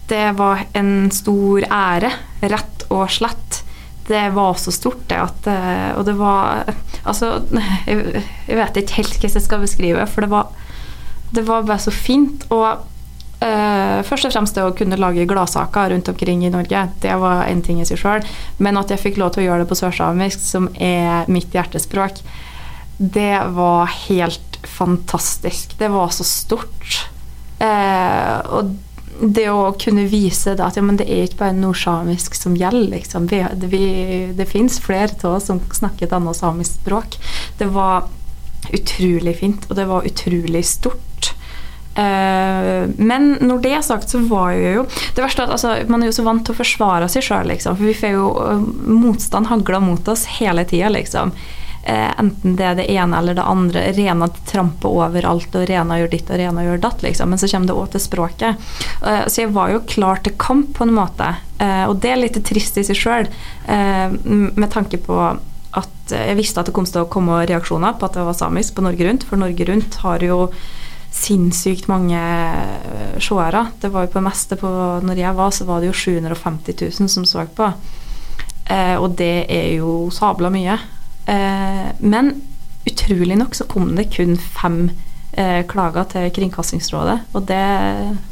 det 0.09 0.27
var 0.41 0.65
en 0.77 1.11
stor 1.13 1.69
ære, 1.69 2.13
rett 2.41 2.89
og 2.89 3.09
slett 3.13 3.66
det 4.09 4.25
var 4.35 4.59
så 4.61 4.73
stort, 4.75 5.03
det 5.11 5.19
at 5.19 5.47
eh, 5.51 5.99
Og 5.99 6.05
det 6.07 6.17
var 6.19 6.65
Altså, 7.07 7.43
jeg, 7.87 8.23
vet 8.49 8.77
ikke 8.81 9.01
helt 9.01 9.17
hvordan 9.17 9.39
jeg 9.39 9.47
skal 9.47 9.63
beskrive, 9.63 10.07
for 10.11 10.27
det 10.27 10.31
var, 10.31 10.53
det 11.35 11.47
var 11.47 11.67
bare 11.67 11.83
så 11.83 11.95
fint. 11.95 12.47
Og 12.51 12.85
Uh, 13.37 14.01
først 14.09 14.25
og 14.25 14.33
fremst 14.33 14.57
det 14.57 14.63
å 14.65 14.73
kunne 14.73 14.97
lage 14.97 15.27
gladsaker 15.29 15.91
rundt 15.93 16.09
omkring 16.09 16.41
i 16.47 16.49
Norge, 16.49 16.87
det 17.03 17.17
var 17.21 17.43
en 17.45 17.61
ting 17.61 17.83
i 17.83 17.85
seg 17.85 18.01
sjøl. 18.01 18.25
Men 18.65 18.81
at 18.81 18.89
jeg 18.89 19.03
fikk 19.03 19.19
lov 19.21 19.35
til 19.35 19.43
å 19.43 19.51
gjøre 19.51 19.63
det 19.63 19.69
på 19.69 19.77
sørsamisk, 19.77 20.41
som 20.41 20.71
er 20.81 21.29
mitt 21.29 21.53
hjertespråk, 21.53 22.23
det 22.97 23.37
var 23.53 23.93
helt 24.07 24.57
fantastisk. 24.65 25.77
Det 25.77 25.93
var 25.93 26.17
så 26.17 26.25
stort. 26.25 27.03
Uh, 27.61 28.41
og 28.57 28.73
det 29.21 29.47
å 29.51 29.73
kunne 29.81 30.07
vise 30.11 30.55
da, 30.59 30.69
at 30.69 30.77
ja, 30.79 30.85
det 30.99 31.07
er 31.07 31.25
ikke 31.27 31.41
bare 31.45 31.57
nordsamisk 31.57 32.37
som 32.39 32.57
gjelder. 32.59 32.91
Liksom. 32.97 33.29
Vi, 33.31 33.43
det, 33.63 33.81
det 34.39 34.49
fins 34.51 34.79
flere 34.83 35.13
av 35.23 35.39
oss 35.39 35.49
som 35.51 35.61
snakker 35.61 36.07
et 36.07 36.15
annet 36.17 36.39
samisk 36.39 36.81
språk. 36.81 37.19
Det 37.59 37.71
var 37.75 38.09
utrolig 38.75 39.37
fint, 39.41 39.67
og 39.71 39.77
det 39.79 39.87
var 39.89 40.07
utrolig 40.09 40.65
stort. 40.67 41.03
Uh, 41.97 42.85
men 43.01 43.39
når 43.41 43.61
det 43.65 43.71
er 43.73 43.85
sagt, 43.85 44.11
så 44.13 44.19
var 44.29 44.51
jo 44.53 44.83
Det 45.17 45.23
verste 45.23 45.41
er 45.41 45.47
at 45.47 45.55
altså, 45.55 45.71
man 45.89 46.03
er 46.05 46.11
jo 46.11 46.17
så 46.19 46.27
vant 46.27 46.43
til 46.45 46.53
å 46.53 46.59
forsvare 46.59 47.09
seg 47.09 47.25
sjøl, 47.25 47.49
liksom. 47.49 47.79
For 47.79 47.89
vi 47.89 47.97
får 47.97 48.13
jo 48.13 48.27
uh, 48.37 48.67
motstand 48.85 49.49
hagla 49.49 49.81
mot 49.81 50.11
oss 50.13 50.27
hele 50.37 50.67
tida, 50.69 50.91
liksom. 50.93 51.33
Uh, 51.87 52.13
enten 52.19 52.57
det 52.59 52.67
er 52.67 52.79
det 52.81 52.89
ene 52.91 53.19
eller 53.21 53.39
det 53.39 53.47
andre. 53.47 53.85
Rena 53.97 54.29
tramper 54.49 54.91
overalt, 54.91 55.55
og 55.55 55.67
Rena 55.71 55.99
gjør 56.01 56.13
ditt 56.13 56.31
og 56.31 56.41
Rena 56.41 56.65
gjør 56.67 56.83
datt, 56.83 57.05
liksom. 57.07 57.31
Men 57.31 57.43
så 57.43 57.51
kommer 57.53 57.71
det 57.71 57.77
òg 57.79 57.91
til 57.95 58.03
språket. 58.03 58.71
så 59.03 59.43
jeg 59.43 59.53
var 59.55 59.71
jo 59.71 59.85
klar 59.87 60.23
til 60.25 60.35
kamp, 60.39 60.73
på 60.77 60.85
en 60.85 60.97
måte. 60.97 61.35
og 61.61 62.01
det 62.03 62.11
er 62.11 62.19
litt 62.21 62.39
trist 62.45 62.79
i 62.79 62.85
seg 62.85 62.99
sjøl, 62.99 63.29
med 64.27 64.71
tanke 64.73 64.99
på 64.99 65.19
at 65.77 66.13
jeg 66.15 66.39
visste 66.39 66.61
at 66.61 66.69
det 66.69 66.75
kom 66.77 66.87
til 66.89 67.05
å 67.05 67.11
komme 67.11 67.45
reaksjoner 67.49 67.97
på 67.99 68.09
at 68.09 68.17
det 68.17 68.27
var 68.27 68.37
samisk 68.39 68.77
på 68.77 68.85
Norge 68.87 69.07
Rundt, 69.07 69.27
for 69.29 69.41
Norge 69.41 69.67
Rundt 69.69 69.99
har 70.03 70.25
jo 70.25 70.49
sinnssykt 71.17 71.89
mange 71.89 72.19
eh, 72.19 73.17
seere. 73.23 73.67
Det 73.81 73.91
var 73.93 74.07
jo 74.07 74.13
på 74.13 74.21
det 74.21 74.27
meste 74.27 74.59
på 74.61 74.71
Når 75.07 75.21
jeg 75.21 75.37
var, 75.39 75.55
så 75.55 75.67
var 75.69 75.81
det 75.81 75.91
jo 75.91 75.97
750 75.97 76.77
000 77.01 77.13
som 77.13 77.25
så 77.29 77.47
på. 77.57 77.71
Eh, 78.67 78.97
og 78.97 79.17
det 79.19 79.47
er 79.53 79.71
jo 79.79 80.11
sabla 80.15 80.51
mye. 80.53 80.79
Eh, 81.27 81.89
men 82.01 82.33
utrolig 82.87 83.37
nok 83.39 83.55
så 83.59 83.67
kom 83.69 83.95
det 83.97 84.09
kun 84.15 84.37
fem 84.39 84.91
eh, 85.33 85.65
klager 85.69 86.07
til 86.13 86.31
Kringkastingsrådet, 86.31 87.19
og 87.35 87.47
det 87.51 87.63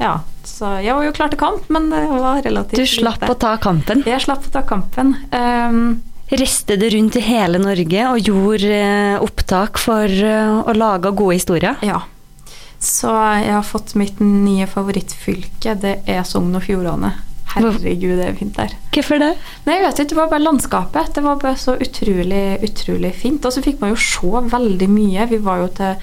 Ja. 0.00 0.20
Så 0.44 0.68
jeg 0.84 0.92
var 0.94 1.04
jo 1.06 1.12
klar 1.16 1.30
til 1.32 1.38
kamp, 1.40 1.68
men 1.72 1.88
det 1.88 2.02
var 2.10 2.42
relativt 2.44 2.76
Du 2.76 2.84
slapp 2.86 3.22
lite. 3.22 3.32
å 3.32 3.38
ta 3.40 3.56
kampen? 3.56 4.02
Jeg 4.06 4.20
slapp 4.20 4.44
å 4.44 4.50
ta 4.52 4.60
kampen. 4.62 5.14
Um, 5.32 6.02
Reiste 6.30 6.76
du 6.80 6.84
rundt 6.92 7.16
i 7.16 7.20
hele 7.24 7.58
Norge 7.58 8.04
og 8.10 8.18
gjorde 8.20 8.70
eh, 8.76 9.18
opptak 9.24 9.78
for 9.78 10.04
å 10.08 10.72
lage 10.76 11.12
gode 11.16 11.36
historier? 11.38 11.76
Ja. 11.84 12.02
Så 12.80 13.08
jeg 13.40 13.52
har 13.52 13.62
fått 13.64 13.94
mitt 13.96 14.20
nye 14.20 14.66
favorittfylke. 14.68 15.74
Det 15.80 15.94
er 16.06 16.22
Sogn 16.28 16.52
og 16.56 16.62
Fjordane. 16.66 17.14
Herregud, 17.52 18.16
det 18.18 18.26
er 18.26 18.36
fint 18.38 18.56
der. 18.56 18.72
Hvorfor 18.94 19.20
det? 19.22 19.30
Nei, 19.66 19.76
jeg 19.78 19.84
vet 19.84 20.00
ikke, 20.00 20.10
Det 20.10 20.18
var 20.18 20.32
bare 20.32 20.42
landskapet. 20.42 21.14
Det 21.14 21.22
var 21.22 21.40
bare 21.42 21.60
så 21.60 21.76
utrolig, 21.78 22.44
utrolig 22.66 23.14
fint. 23.14 23.44
Og 23.44 23.54
så 23.54 23.62
fikk 23.62 23.80
man 23.82 23.94
jo 23.94 24.00
se 24.00 24.44
veldig 24.56 24.90
mye. 24.90 25.28
Vi 25.30 25.40
var 25.44 25.62
jo 25.62 25.70
til 25.78 25.98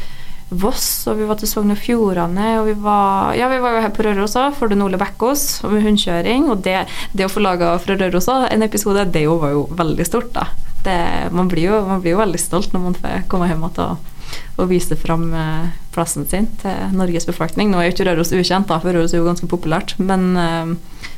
Voss, 0.51 1.07
og 1.07 1.15
vi 1.15 1.25
var 1.29 1.37
til 1.39 1.47
Sogn 1.47 1.71
og 1.71 1.79
Fjordane, 1.79 2.47
og 2.59 2.65
vi 2.67 2.73
var, 2.83 3.31
ja, 3.39 3.47
vi 3.47 3.59
var 3.63 3.77
jo 3.77 3.83
her 3.85 3.93
på 3.95 4.03
Røros 4.03 4.33
òg, 4.35 4.57
for 4.57 4.73
Ole 4.83 4.99
Bekkås, 4.99 5.63
med 5.63 5.85
hundekjøring. 5.85 6.49
Og 6.51 6.59
det, 6.65 6.81
det, 7.15 7.23
å 7.23 7.31
få 7.31 7.43
laga 7.43 7.71
fra 7.79 7.95
Røros 7.95 8.27
en 8.27 8.65
episode, 8.67 9.05
det 9.15 9.23
var 9.31 9.53
jo 9.55 9.63
veldig 9.79 10.07
stort, 10.07 10.33
da. 10.35 10.49
Det, 10.83 10.97
man, 11.31 11.47
blir 11.47 11.69
jo, 11.69 11.79
man, 11.87 12.03
blir 12.03 12.17
jo, 12.17 12.23
veldig 12.23 12.41
stolt 12.41 12.73
når 12.73 12.83
man 12.83 12.97
får 12.99 13.23
komme 13.31 13.47
hjem 13.47 13.63
igjen 13.67 13.83
og, 13.85 14.23
og 14.57 14.69
vise 14.71 14.97
fram 14.97 15.27
eh, 15.37 15.67
plassen 15.93 16.25
sin 16.27 16.49
til 16.59 16.97
Norges 16.97 17.29
befolkning. 17.29 17.71
Nå 17.71 17.79
er 17.79 17.87
jo 17.87 17.95
ikke 17.95 18.09
Røros 18.09 18.33
ukjent, 18.35 18.67
da, 18.67 18.81
for 18.81 18.91
Røros 18.91 19.15
er 19.15 19.21
jo 19.21 19.29
ganske 19.29 19.47
populært, 19.47 19.95
men 20.03 20.33
eh, 20.35 20.75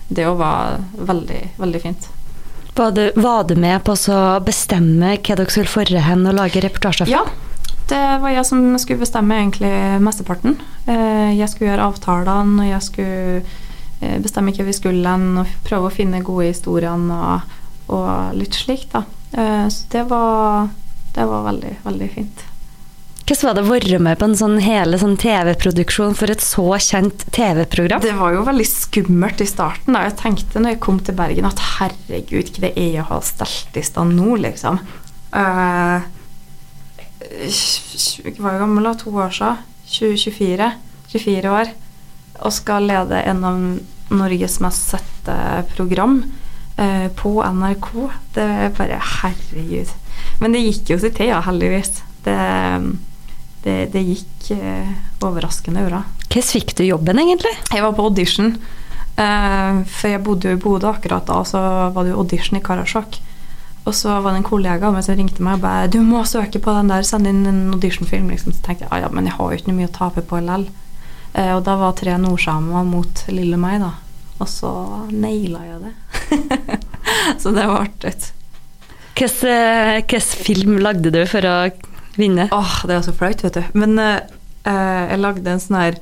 det 0.08 0.28
òg 0.28 0.38
var 0.42 0.84
veldig, 0.98 1.42
veldig 1.62 1.82
fint. 1.82 2.10
Var 2.76 2.92
du, 2.92 3.12
var 3.16 3.44
du 3.46 3.56
med 3.56 3.84
på 3.86 3.94
å 3.94 4.22
bestemme 4.42 5.16
hva 5.20 5.36
dere 5.38 5.52
skulle 5.54 5.70
forre 5.70 6.02
hen 6.02 6.26
og 6.26 6.38
lage 6.40 6.62
reportasjer 6.64 7.06
fra? 7.06 7.20
Ja, 7.22 7.24
det 7.90 8.02
var 8.24 8.34
jeg 8.34 8.46
som 8.50 8.64
skulle 8.82 9.04
bestemme 9.04 9.38
egentlig 9.38 9.74
mesteparten. 10.02 10.56
Eh, 10.90 11.36
jeg 11.38 11.50
skulle 11.52 11.70
gjøre 11.70 11.90
avtalene, 11.92 12.64
og 12.64 12.72
jeg 12.72 12.86
skulle 12.88 13.44
eh, 14.02 14.18
bestemme 14.24 14.56
hva 14.56 14.66
vi 14.66 14.74
skulle 14.74 15.06
hen, 15.06 15.28
og 15.44 15.52
prøve 15.68 15.92
å 15.92 15.94
finne 15.94 16.24
gode 16.26 16.50
historier 16.50 16.96
og, 16.98 17.54
og 17.94 18.39
litt 18.39 18.58
slikt, 18.58 18.96
da. 18.96 19.04
Eh, 19.38 19.68
så 19.70 19.94
det 19.94 20.08
var, 20.10 20.72
det 21.13 21.30
var 21.30 21.46
veldig, 21.52 21.76
veldig 21.86 22.10
fint. 22.16 22.48
Hvordan 23.24 23.48
var 23.48 23.56
det 23.56 23.62
å 23.64 23.70
være 23.70 23.98
med 24.04 24.18
på 24.20 24.28
en 24.28 24.36
sånn 24.36 24.58
hele 24.60 24.98
sånn 25.00 25.14
TV-produksjon 25.16 26.16
for 26.20 26.32
et 26.34 26.42
så 26.44 26.66
kjent 26.84 27.24
TV-program? 27.32 28.02
Det 28.04 28.18
var 28.18 28.34
jo 28.36 28.42
veldig 28.44 28.66
skummelt 28.68 29.40
i 29.40 29.48
starten. 29.48 29.96
Da. 29.96 30.02
Jeg 30.10 30.18
tenkte 30.20 30.60
når 30.60 30.76
jeg 30.76 30.82
kom 30.84 31.00
til 31.00 31.16
Bergen 31.16 31.48
at 31.48 31.62
herregud, 31.78 32.52
hva 32.52 32.66
det 32.66 32.74
er 32.74 32.90
jeg 32.98 33.06
har 33.08 33.24
stelt 33.24 33.80
i 33.80 33.86
stand 33.88 34.18
nå, 34.20 34.36
liksom. 34.44 34.82
Uh, 35.32 36.04
hva 38.42 38.52
er 38.52 38.60
gammel, 38.60 38.90
da? 38.90 38.94
To 39.00 39.16
år 39.16 39.32
siden. 39.40 39.64
2024. 39.94 40.70
24 41.16 41.56
år. 41.62 41.74
Og 42.44 42.56
skal 42.60 42.92
lede 42.92 43.24
en 43.24 43.48
av 43.48 43.64
Norges 44.14 44.60
mest 44.66 44.92
sette 44.92 45.38
program 45.78 46.20
uh, 46.76 47.08
på 47.24 47.38
NRK. 47.40 47.90
Det 48.36 48.52
er 48.68 48.76
bare 48.76 49.00
Herregud. 49.14 49.96
Men 50.44 50.52
det 50.52 50.66
gikk 50.68 50.92
jo 50.92 51.02
til 51.08 51.32
ja, 51.32 51.40
heldigvis. 51.48 52.02
Det, 52.28 52.38
det, 53.63 53.78
det 53.93 54.04
gikk 54.04 54.52
eh, 54.58 54.93
overraskende 55.23 55.86
bra. 55.88 56.04
Hvordan 56.28 56.49
fikk 56.49 56.76
du 56.78 56.84
jobben, 56.86 57.19
egentlig? 57.21 57.54
Jeg 57.71 57.84
var 57.86 57.93
på 57.95 58.08
audition. 58.10 58.56
Eh, 59.15 59.84
for 59.88 60.10
jeg 60.10 60.23
bodde 60.26 60.49
jo 60.49 60.58
i 60.58 60.62
Bodø 60.62 60.89
akkurat 60.89 61.28
da, 61.30 61.43
så 61.47 61.62
var 61.93 62.04
det 62.04 62.13
jo 62.13 62.19
audition 62.23 62.60
i 62.60 62.63
Karasjok. 62.63 63.19
Og 63.84 63.95
så 63.95 64.15
var 64.23 64.32
det 64.32 64.39
en 64.39 64.47
kollega 64.47 64.88
av 64.88 64.95
meg 64.95 65.04
som 65.04 65.17
ringte 65.19 65.43
meg 65.43 65.58
og 65.58 65.65
bare 65.65 65.89
'Du 65.91 65.99
må 66.02 66.23
søke 66.23 66.60
på 66.60 66.71
den 66.71 66.88
der, 66.88 67.04
send 67.04 67.28
inn 67.28 67.45
en 67.45 67.73
auditionfilm.' 67.73 68.30
Liksom. 68.32 68.54
Så 68.54 68.63
tenkte 68.63 68.86
jeg 68.86 68.91
ja, 68.91 69.08
ja, 69.08 69.10
men 69.10 69.26
jeg 69.26 69.36
har 69.36 69.52
jo 69.52 69.58
ikke 69.58 69.71
noe 69.71 69.80
mye 69.82 69.91
å 69.91 69.97
tape 69.97 70.21
på 70.21 70.39
likevel. 70.39 70.69
Eh, 71.34 71.52
og 71.56 71.63
da 71.63 71.76
var 71.76 71.91
tre 71.97 72.17
nordsamer 72.17 72.84
mot 72.86 73.26
lille 73.28 73.58
meg, 73.58 73.82
da. 73.82 73.91
Og 74.39 74.47
så 74.49 74.71
naila 75.12 75.65
jeg 75.65 75.80
det. 75.84 75.93
så 77.41 77.52
det 77.52 77.67
var 77.67 77.88
artig. 77.88 78.32
Hvilken 79.13 80.21
film 80.21 80.78
lagde 80.82 81.12
du 81.13 81.26
for 81.30 81.45
å 81.45 81.58
vinne? 82.19 82.47
Åh, 82.52 82.80
Det 82.88 82.95
er 82.95 83.06
så 83.06 83.13
flaut, 83.15 83.43
vet 83.43 83.60
du. 83.60 83.63
Men 83.73 83.99
uh, 83.99 84.19
jeg 84.67 85.21
lagde 85.21 85.49
en 85.52 85.62
sånn 85.62 85.80
her 85.80 85.99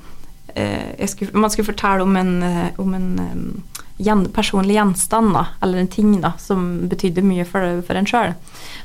uh, 0.55 1.05
skulle, 1.07 1.33
Man 1.33 1.53
skulle 1.53 1.71
fortelle 1.71 2.05
om 2.05 2.17
en, 2.19 2.33
uh, 2.43 2.67
om 2.81 2.93
en 2.97 3.09
um, 3.19 4.27
personlig 4.33 4.75
gjenstand, 4.75 5.33
da, 5.33 5.45
eller 5.61 5.77
en 5.77 5.87
ting 5.87 6.13
da, 6.21 6.33
som 6.39 6.87
betydde 6.89 7.21
mye 7.21 7.45
for, 7.45 7.81
for 7.85 7.97
en 7.97 8.07
sjøl. 8.09 8.33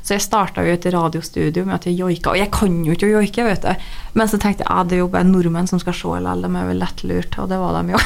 Så 0.05 0.13
jeg 0.13 0.23
starta 0.23 0.63
jo 0.63 0.73
et 0.73 0.85
radiostudio 0.93 1.65
med 1.65 1.75
at 1.75 1.87
jeg 1.89 1.97
joika, 1.97 2.31
og 2.31 2.37
jeg 2.39 2.51
kan 2.53 2.75
jo 2.85 2.93
ikke 2.93 3.09
å 3.09 3.15
joike, 3.17 3.43
vet 3.47 3.65
du. 3.65 3.87
Men 4.13 4.29
så 4.29 4.39
tenkte 4.39 4.63
jeg 4.63 4.71
at 4.71 4.89
det 4.89 4.99
er 4.99 5.03
jo 5.03 5.11
bare 5.11 5.27
nordmenn 5.27 5.69
som 5.69 5.81
skal 5.81 5.95
se 5.97 6.19
LL, 6.21 6.45
de 6.45 6.51
er 6.51 6.69
vel 6.69 6.81
lettlurt, 6.83 7.39
og 7.41 7.49
det 7.51 7.59
var 7.61 7.79
de 7.79 7.95
jo. 7.95 8.03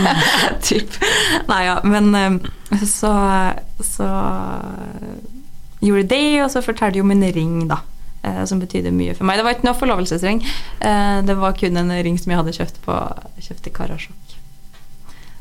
typ. 0.68 1.00
Nei 1.50 1.64
ja, 1.66 1.80
men 1.84 2.14
eh, 2.14 2.38
så, 2.86 3.12
så 3.82 4.08
gjorde 5.84 6.08
det, 6.14 6.24
og 6.44 6.54
så 6.54 6.64
fortalte 6.64 7.00
jeg 7.00 7.04
om 7.04 7.12
en 7.12 7.26
ring, 7.34 7.58
da 7.68 7.82
eh, 7.82 7.93
som 8.48 8.60
betydde 8.62 8.92
mye 8.94 9.14
for 9.16 9.28
meg. 9.28 9.38
Det 9.38 9.46
var 9.46 9.56
ikke 9.56 9.68
noe 9.68 9.78
forlovelsesring. 9.78 10.42
Eh, 10.80 11.18
det 11.26 11.36
var 11.40 11.56
kun 11.58 11.80
en 11.80 11.94
ring 12.06 12.18
som 12.20 12.32
jeg 12.32 12.40
hadde 12.40 12.56
kjøpt, 12.56 12.80
på, 12.86 12.98
kjøpt 13.48 13.70
i 13.70 13.74
Karasjok. 13.78 14.36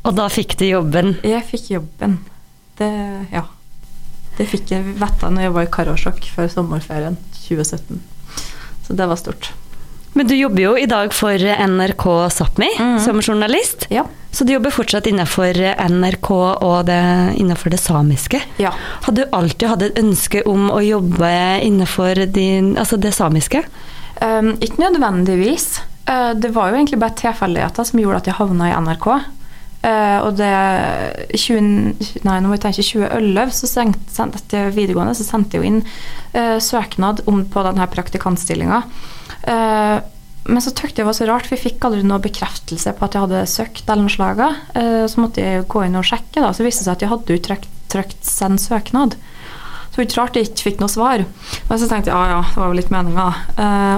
Og 0.04 0.16
da 0.18 0.28
fikk 0.32 0.58
du 0.60 0.66
jobben? 0.68 1.16
Jeg 1.24 1.46
fikk 1.48 1.70
jobben. 1.78 2.18
Det, 2.80 2.92
ja. 3.32 3.46
Det 4.38 4.48
fikk 4.50 4.74
jeg 4.74 4.96
vite 4.98 5.30
når 5.30 5.48
jeg 5.48 5.56
var 5.56 5.68
i 5.68 5.74
Karasjok 5.78 6.26
før 6.36 6.50
sommerferien 6.52 7.20
2017. 7.46 8.02
Så 8.84 8.98
det 9.00 9.08
var 9.08 9.20
stort. 9.22 9.54
Men 10.14 10.28
du 10.30 10.36
jobber 10.36 10.62
jo 10.62 10.74
i 10.78 10.86
dag 10.90 11.14
for 11.14 11.38
NRK 11.68 12.06
Sápmi 12.34 12.70
mm. 12.80 13.00
som 13.02 13.22
journalist. 13.22 13.88
Ja. 13.90 14.06
Så 14.34 14.44
du 14.44 14.54
jobber 14.54 14.74
fortsatt 14.74 15.08
innenfor 15.10 15.58
NRK 15.90 16.30
og 16.34 16.86
det, 16.90 17.02
innenfor 17.38 17.74
det 17.74 17.78
samiske. 17.82 18.42
Ja. 18.62 18.72
Hadde 19.06 19.26
du 19.26 19.36
alltid 19.38 19.70
hatt 19.70 19.86
et 19.86 20.00
ønske 20.02 20.42
om 20.50 20.72
å 20.74 20.82
jobbe 20.82 21.30
innenfor 21.62 22.26
din, 22.34 22.74
altså 22.78 22.98
det 22.98 23.14
samiske? 23.14 23.62
Um, 24.22 24.56
ikke 24.62 24.88
nødvendigvis. 24.88 25.84
Uh, 26.10 26.34
det 26.34 26.54
var 26.56 26.72
jo 26.72 26.80
egentlig 26.82 27.02
bare 27.02 27.18
tilfeldigheter 27.20 27.90
som 27.90 28.02
gjorde 28.02 28.24
at 28.24 28.30
jeg 28.32 28.40
havna 28.42 28.72
i 28.72 28.76
NRK. 28.88 29.08
Uh, 29.84 30.20
og 30.24 30.38
det 30.40 30.50
20, 31.36 32.22
nei, 32.24 32.38
nå 32.40 32.48
må 32.48 32.56
vi 32.56 32.62
tenke 32.64 32.86
2011, 32.86 33.52
så 33.58 33.68
sendte 33.68 34.40
etter 34.40 34.72
videregående, 34.72 35.16
så 35.18 35.26
sendte 35.28 35.58
jeg 35.58 35.64
jo 35.64 35.72
inn 35.74 35.82
uh, 35.84 36.56
søknad 36.64 37.20
om, 37.28 37.42
på 37.52 37.66
denne 37.68 37.88
praktikantstillinga. 37.92 38.80
Uh, 39.44 39.98
men 40.48 40.64
så 40.64 40.72
tykte 40.72 41.02
jeg 41.02 41.04
det 41.04 41.10
var 41.10 41.18
så 41.18 41.28
rart, 41.28 41.50
for 41.50 41.58
jeg 41.58 41.66
fikk 41.66 41.88
aldri 41.88 42.08
noe 42.08 42.24
bekreftelse 42.24 42.96
på 42.96 43.06
at 43.06 43.16
jeg 43.16 43.26
hadde 43.26 43.44
søkt. 43.52 43.84
eller 43.88 44.04
noe 44.04 44.12
slag. 44.12 44.42
Så 45.08 45.22
måtte 45.24 45.40
jeg 45.40 45.68
gå 45.72 45.86
inn 45.86 45.96
og 45.96 46.04
sjekke, 46.04 46.42
da. 46.44 46.50
så 46.52 46.66
viste 46.66 46.84
det 46.84 46.88
seg 46.90 46.98
at 46.98 47.06
jeg 47.06 47.12
hadde 47.14 47.38
jo 47.38 47.44
trykt, 47.48 48.28
'send 48.28 48.60
søknad'. 48.60 49.16
Så 49.16 49.96
det 49.96 50.02
var 50.02 50.08
ikke 50.10 50.20
rart 50.20 50.36
jeg 50.36 50.50
ikke 50.50 50.66
fikk 50.68 50.84
noe 50.84 50.92
svar. 50.92 51.24
Men 51.70 51.80
så 51.80 51.88
tenkte 51.88 52.12
jeg 52.12 52.18
ja, 52.18 52.28
ja, 52.34 52.42
det 52.44 52.60
var 52.60 52.74
vel 52.74 52.82
litt 52.82 52.92
meninga. 52.92 53.28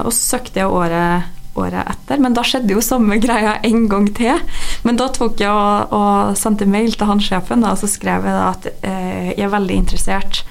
og 0.06 0.12
så 0.14 0.22
søkte 0.36 0.62
jeg 0.62 0.70
året 0.70 1.35
året 1.60 1.88
etter. 1.88 2.20
Men 2.22 2.36
da 2.36 2.44
skjedde 2.46 2.74
jo 2.74 2.84
samme 2.84 3.18
greia 3.22 3.56
en 3.66 3.86
gang 3.90 4.08
til. 4.16 4.40
Men 4.86 5.00
da 5.00 5.08
tok 5.12 5.40
jeg 5.42 5.50
og, 5.52 5.94
og 5.96 6.36
sendte 6.38 6.68
mail 6.68 6.94
til 6.94 7.10
han 7.10 7.22
sjefen, 7.22 7.64
og 7.66 7.78
så 7.80 7.90
skrev 7.90 8.28
jeg 8.28 8.42
at 8.42 8.70
eh, 8.80 9.32
jeg 9.34 9.46
er 9.46 9.54
veldig 9.56 9.80
interessert 9.82 10.42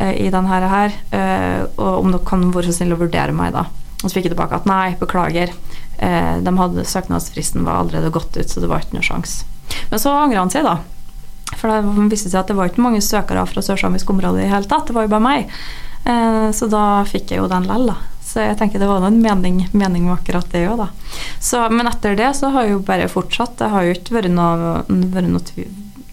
eh, 0.00 0.14
i 0.26 0.30
denne 0.32 0.60
her, 0.70 0.96
eh, 1.16 1.62
og 1.76 2.02
om 2.02 2.14
dere 2.14 2.26
kan 2.28 2.48
være 2.54 2.70
så 2.70 2.80
snill 2.80 2.96
å 2.96 3.02
vurdere 3.04 3.36
meg, 3.36 3.54
da. 3.56 3.66
Og 4.02 4.08
så 4.08 4.18
fikk 4.18 4.28
jeg 4.28 4.34
tilbake 4.34 4.58
at 4.60 4.68
nei, 4.68 4.96
beklager. 5.00 5.54
Eh, 5.98 6.34
de 6.44 6.56
hadde 6.58 6.84
Søknadsfristen 6.84 7.64
var 7.64 7.80
allerede 7.80 8.12
gått 8.14 8.36
ut, 8.36 8.50
så 8.50 8.60
det 8.60 8.68
var 8.70 8.84
ikke 8.84 8.98
noe 8.98 9.06
sjanse. 9.06 9.46
Men 9.90 10.02
så 10.02 10.12
angra 10.12 10.44
han 10.44 10.52
seg, 10.52 10.66
da. 10.66 10.78
For 11.56 11.70
det 11.70 12.10
viste 12.10 12.30
seg 12.30 12.42
at 12.42 12.50
det 12.50 12.56
var 12.58 12.68
ikke 12.68 12.84
mange 12.84 13.00
søkere 13.04 13.46
fra 13.48 13.62
sørsamisk 13.64 14.10
område 14.12 14.44
i 14.44 14.50
hele 14.50 14.68
tatt. 14.68 14.88
Det 14.88 14.96
var 14.96 15.06
jo 15.06 15.12
bare 15.14 15.24
meg. 15.24 15.54
Eh, 16.06 16.48
så 16.54 16.68
da 16.70 16.84
fikk 17.08 17.32
jeg 17.32 17.42
jo 17.42 17.48
den 17.50 17.68
lell, 17.70 17.88
da. 17.90 17.96
Så 18.26 18.42
jeg 18.42 18.58
tenker 18.58 18.82
det 18.82 18.88
var 18.90 19.04
noen 19.04 19.20
mening, 19.22 19.60
mening 19.70 20.08
med 20.08 20.16
akkurat 20.16 20.48
det 20.50 20.64
òg, 20.66 20.80
da. 20.82 20.88
Så, 21.38 21.60
men 21.70 21.86
etter 21.86 22.16
det 22.18 22.32
så 22.34 22.50
har 22.54 22.66
jeg 22.66 22.74
jo 22.74 22.84
bare 22.88 23.06
fortsatt. 23.10 23.54
Det 23.60 23.70
har 23.70 23.86
jo 23.86 23.94
ikke 23.94 24.16
vært 24.18 24.34
noe, 24.34 24.80
vært 25.14 25.30
noe 25.30 25.66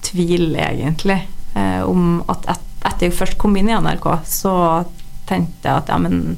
tvil, 0.06 0.52
egentlig, 0.54 1.24
eh, 1.58 1.82
om 1.82 2.22
at 2.30 2.46
et, 2.54 2.70
etter 2.86 3.08
jeg 3.08 3.18
først 3.18 3.40
kom 3.42 3.58
inn 3.58 3.72
i 3.72 3.78
NRK, 3.80 4.06
så 4.30 4.54
tenkte 5.30 5.70
jeg 5.70 5.82
at 5.82 5.90
ja, 5.90 5.98
men 6.04 6.38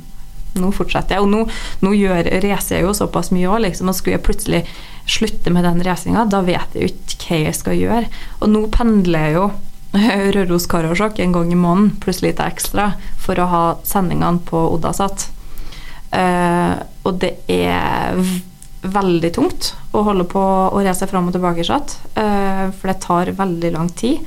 nå 0.55 0.71
fortsetter 0.71 1.17
jeg. 1.17 1.25
Og 1.25 1.31
nå, 1.33 1.43
nå 1.83 1.93
gjør, 1.97 2.31
reiser 2.45 2.79
jeg 2.79 2.87
jo 2.87 2.95
såpass 2.95 3.33
mye 3.35 3.51
òg, 3.51 3.65
liksom. 3.67 3.91
Og 3.91 3.99
skulle 3.99 4.15
jeg 4.15 4.25
plutselig 4.25 4.63
slutte 5.11 5.51
med 5.53 5.67
den 5.67 5.83
reisinga, 5.85 6.25
da 6.31 6.41
vet 6.45 6.73
jeg 6.73 6.87
jo 6.87 6.93
ikke 6.93 7.21
hva 7.25 7.43
jeg 7.43 7.59
skal 7.59 7.79
gjøre. 7.81 8.11
Og 8.39 8.51
nå 8.53 8.65
pendler 8.73 9.27
jeg 9.27 9.37
jo 9.41 9.45
Røros-Karasjok 10.39 11.19
en 11.23 11.35
gang 11.35 11.51
i 11.51 11.59
måneden, 11.59 11.95
pluss 12.03 12.23
litt 12.23 12.41
ekstra, 12.43 12.93
for 13.21 13.39
å 13.39 13.51
ha 13.51 13.63
sendingene 13.87 14.43
på 14.47 14.67
Oddasat. 14.73 15.29
Uh, 16.15 16.79
og 17.03 17.17
det 17.19 17.33
er 17.51 18.15
veldig 18.85 19.31
tungt 19.35 19.73
å 19.95 20.03
holde 20.05 20.27
på 20.29 20.41
å 20.41 20.81
reise 20.85 21.07
fram 21.09 21.27
og 21.29 21.35
tilbake, 21.35 21.65
uh, 21.65 22.65
for 22.71 22.91
det 22.91 22.99
tar 23.03 23.33
veldig 23.35 23.71
lang 23.75 23.89
tid. 23.97 24.21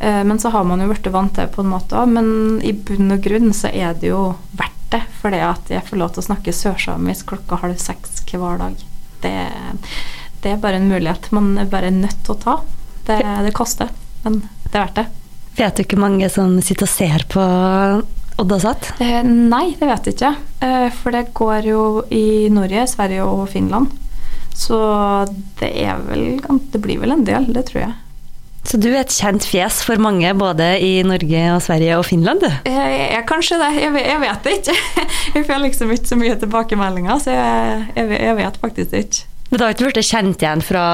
Uh, 0.00 0.24
men 0.26 0.38
så 0.42 0.50
har 0.54 0.66
man 0.66 0.82
jo 0.82 0.88
blitt 0.90 1.10
vant 1.14 1.34
til 1.36 1.50
på 1.52 1.62
en 1.62 1.72
måte 1.72 1.98
òg. 1.98 2.10
Men 2.16 2.58
i 2.66 2.72
bunn 2.72 3.14
og 3.14 3.22
grunn 3.24 3.52
så 3.56 3.70
er 3.70 3.94
det 4.00 4.10
jo 4.10 4.32
verdt 4.58 4.74
det, 4.92 5.02
fordi 5.20 5.42
at 5.44 5.70
jeg 5.70 5.84
får 5.84 6.00
lov 6.00 6.14
til 6.14 6.24
å 6.24 6.28
snakke 6.30 6.56
sørsamisk 6.56 7.34
klokka 7.34 7.60
halv 7.62 7.80
seks 7.82 8.22
hver 8.28 8.60
dag. 8.60 8.76
Det, 9.22 9.34
det, 10.42 10.52
er 10.52 10.60
bare 10.62 10.78
en 10.78 10.88
mulighet 10.88 11.30
man 11.34 11.56
er 11.58 11.70
bare 11.70 11.92
nødt 11.92 12.22
til 12.24 12.34
å 12.36 12.42
ta. 12.42 12.58
Det, 13.08 13.18
det 13.44 13.54
koster, 13.56 13.90
men 14.24 14.42
det 14.68 14.74
er 14.74 14.84
verdt 14.84 15.00
det. 15.00 15.08
Vet 15.58 15.76
du 15.76 15.82
ikke 15.82 15.98
mange 15.98 16.28
som 16.30 16.58
sitter 16.62 16.86
og 16.86 16.92
ser 16.92 17.24
på 17.30 17.44
Oddasat? 18.38 18.92
Eh, 19.02 19.22
nei, 19.26 19.72
det 19.78 19.88
vet 19.90 20.06
jeg 20.10 20.16
ikke. 20.18 20.34
Eh, 20.62 20.88
for 20.94 21.14
det 21.14 21.28
går 21.36 21.66
jo 21.66 21.84
i 22.14 22.48
Norge, 22.54 22.86
Sverige 22.90 23.26
og 23.26 23.48
Finland. 23.50 23.90
Så 24.58 24.78
det 25.60 25.70
er 25.84 26.00
vel 26.02 26.40
Det 26.72 26.80
blir 26.82 26.98
vel 26.98 27.14
en 27.14 27.24
del, 27.26 27.46
det 27.54 27.68
tror 27.68 27.84
jeg. 27.84 27.96
Så 28.68 28.76
du 28.76 28.88
er 28.90 29.00
et 29.00 29.14
kjent 29.14 29.46
fjes 29.48 29.78
for 29.86 30.00
mange 30.02 30.28
både 30.36 30.66
i 30.84 30.98
Norge 31.06 31.44
og 31.54 31.62
Sverige 31.64 31.96
og 31.96 32.04
Finland, 32.04 32.42
du? 32.42 32.50
Jeg 32.68 33.06
er 33.16 33.24
kanskje 33.28 33.56
det, 33.62 33.70
jeg 33.80 33.94
vet, 33.94 34.06
jeg 34.10 34.20
vet 34.20 34.44
det 34.44 34.56
ikke. 34.58 34.76
Jeg 35.38 35.46
får 35.46 35.62
liksom 35.62 35.90
ikke 35.94 36.10
så 36.10 36.16
mye 36.18 36.36
tilbakemeldinger, 36.40 37.18
så 37.22 37.34
jeg, 37.36 38.06
jeg 38.16 38.36
vet 38.38 38.56
faktisk 38.60 38.94
ikke. 38.96 39.26
Men 39.48 39.60
du 39.60 39.64
har 39.64 39.72
ikke 39.72 39.88
blitt 39.88 40.08
kjent 40.08 40.42
igjen 40.44 40.62
fra 40.64 40.84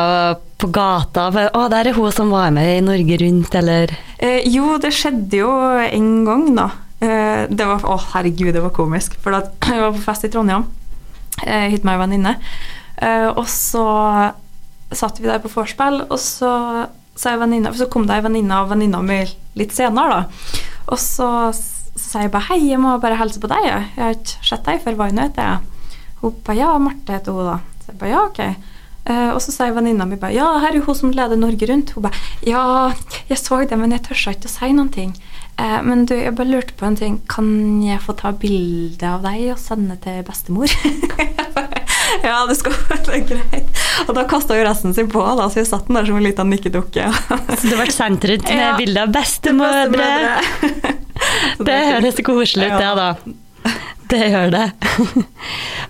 på 0.62 0.68
gata? 0.74 1.26
For, 1.34 1.50
'Å, 1.50 1.64
der 1.72 1.90
er 1.90 1.96
hun 1.96 2.12
som 2.14 2.30
var 2.34 2.52
med 2.54 2.68
i 2.76 2.82
Norge 2.84 3.18
Rundt', 3.22 3.56
eller? 3.58 3.94
Eh, 4.18 4.46
jo, 4.50 4.76
det 4.78 4.92
skjedde 4.94 5.40
jo 5.40 5.50
en 5.82 6.10
gang, 6.28 6.44
da. 6.58 6.68
Eh, 7.04 7.44
det 7.50 7.66
var, 7.68 7.84
å, 7.84 7.98
herregud, 8.14 8.54
det 8.56 8.62
var 8.64 8.74
komisk. 8.76 9.18
For 9.22 9.34
jeg 9.36 9.82
var 9.82 9.92
på 9.92 10.02
fest 10.04 10.26
i 10.26 10.32
Trondheim. 10.32 10.66
uh, 11.44 11.66
hit 11.68 11.84
med 11.84 11.96
ei 11.96 12.00
venninne. 12.00 12.34
Eh, 13.02 13.28
og 13.28 13.48
så 13.50 13.84
satt 14.94 15.18
vi 15.18 15.26
der 15.26 15.42
på 15.42 15.50
vorspiel, 15.50 16.04
og 16.06 16.20
så 16.22 16.52
så, 17.14 17.36
venninne, 17.38 17.70
så 17.74 17.86
kom 17.90 18.08
det 18.08 18.16
ei 18.16 18.24
venninne 18.24 18.56
av 18.58 18.72
venninna 18.72 19.00
mi 19.02 19.20
litt 19.58 19.74
senere, 19.74 20.16
da. 20.18 20.62
Og 20.90 20.98
så, 20.98 21.28
sa 21.94 22.24
jeg 22.24 22.32
bare 22.34 22.48
'Hei, 22.48 22.70
jeg 22.70 22.80
må 22.82 22.96
bare 22.98 23.18
hilse 23.20 23.40
på 23.40 23.50
deg. 23.50 23.64
Jeg, 23.64 23.86
har 23.96 24.16
ikke 24.16 24.48
sett 24.48 24.64
deg 24.66 24.82
før. 24.82 24.96
Hva 24.98 25.06
heter 25.10 25.42
jeg?' 25.42 25.60
Hun 26.20 26.34
ba 26.44 26.52
'Ja, 26.52 26.78
Marte 26.78 27.12
heter 27.12 27.32
hun', 27.32 27.46
da. 27.46 27.58
Så 27.84 27.92
jeg 27.92 27.98
bare 27.98 28.10
'Ja, 28.10 28.24
ok'. 28.26 28.56
Uh, 29.04 29.34
og 29.34 29.40
så 29.42 29.52
sier 29.52 29.74
venninna 29.76 30.04
mi 30.04 30.16
bare 30.16 30.32
'Ja, 30.32 30.58
her 30.58 30.74
er 30.74 30.80
hun 30.80 30.94
som 30.94 31.10
leder 31.10 31.36
Norge 31.36 31.66
Rundt'. 31.66 31.92
Hun 31.94 32.02
bare 32.02 32.18
'Ja, 32.42 32.92
jeg 33.28 33.38
så 33.38 33.68
det, 33.68 33.78
men 33.78 33.92
jeg 33.92 34.02
tør 34.02 34.32
ikke 34.32 34.48
å 34.48 34.58
si 34.58 34.72
noen 34.72 34.90
ting'. 34.90 35.14
Uh, 35.54 35.80
men 35.86 36.02
du, 36.08 36.16
jeg 36.18 36.34
bare 36.34 36.50
lurte 36.50 36.74
på 36.78 36.88
en 36.88 36.98
ting. 36.98 37.20
Kan 37.30 37.82
jeg 37.84 38.02
få 38.02 38.16
ta 38.18 38.32
bilde 38.34 39.06
av 39.06 39.22
deg 39.26 39.52
og 39.54 39.60
sende 39.62 39.96
til 40.02 40.24
bestemor? 40.26 40.72
ja, 42.26 42.40
det 42.48 42.56
skal 42.58 42.74
være 42.88 43.20
greit. 43.30 43.70
Og 44.08 44.14
da 44.16 44.26
kasta 44.28 44.58
jo 44.58 44.66
resten 44.66 44.96
sin 44.96 45.10
på, 45.12 45.22
da, 45.38 45.46
så 45.50 45.62
jeg 45.62 45.70
satt 45.70 45.86
den 45.88 45.98
der 45.98 46.08
som 46.08 46.18
en 46.18 46.26
liten 46.26 46.50
nikkedukke. 46.50 47.06
så 47.58 47.62
du 47.70 47.76
ble 47.78 47.88
sendt 47.94 48.26
rundt 48.30 48.50
med 48.50 48.64
ja. 48.64 48.74
bilde 48.80 49.06
av 49.06 49.14
bestemødre? 49.14 50.10
det, 50.64 51.70
det 51.70 51.80
høres 51.92 52.22
koselig 52.26 52.70
ut, 52.72 52.78
det, 52.78 52.84
ja, 52.84 52.94
da. 52.98 53.10
Det 54.10 54.20
gjør 54.28 54.50
det. 54.52 54.64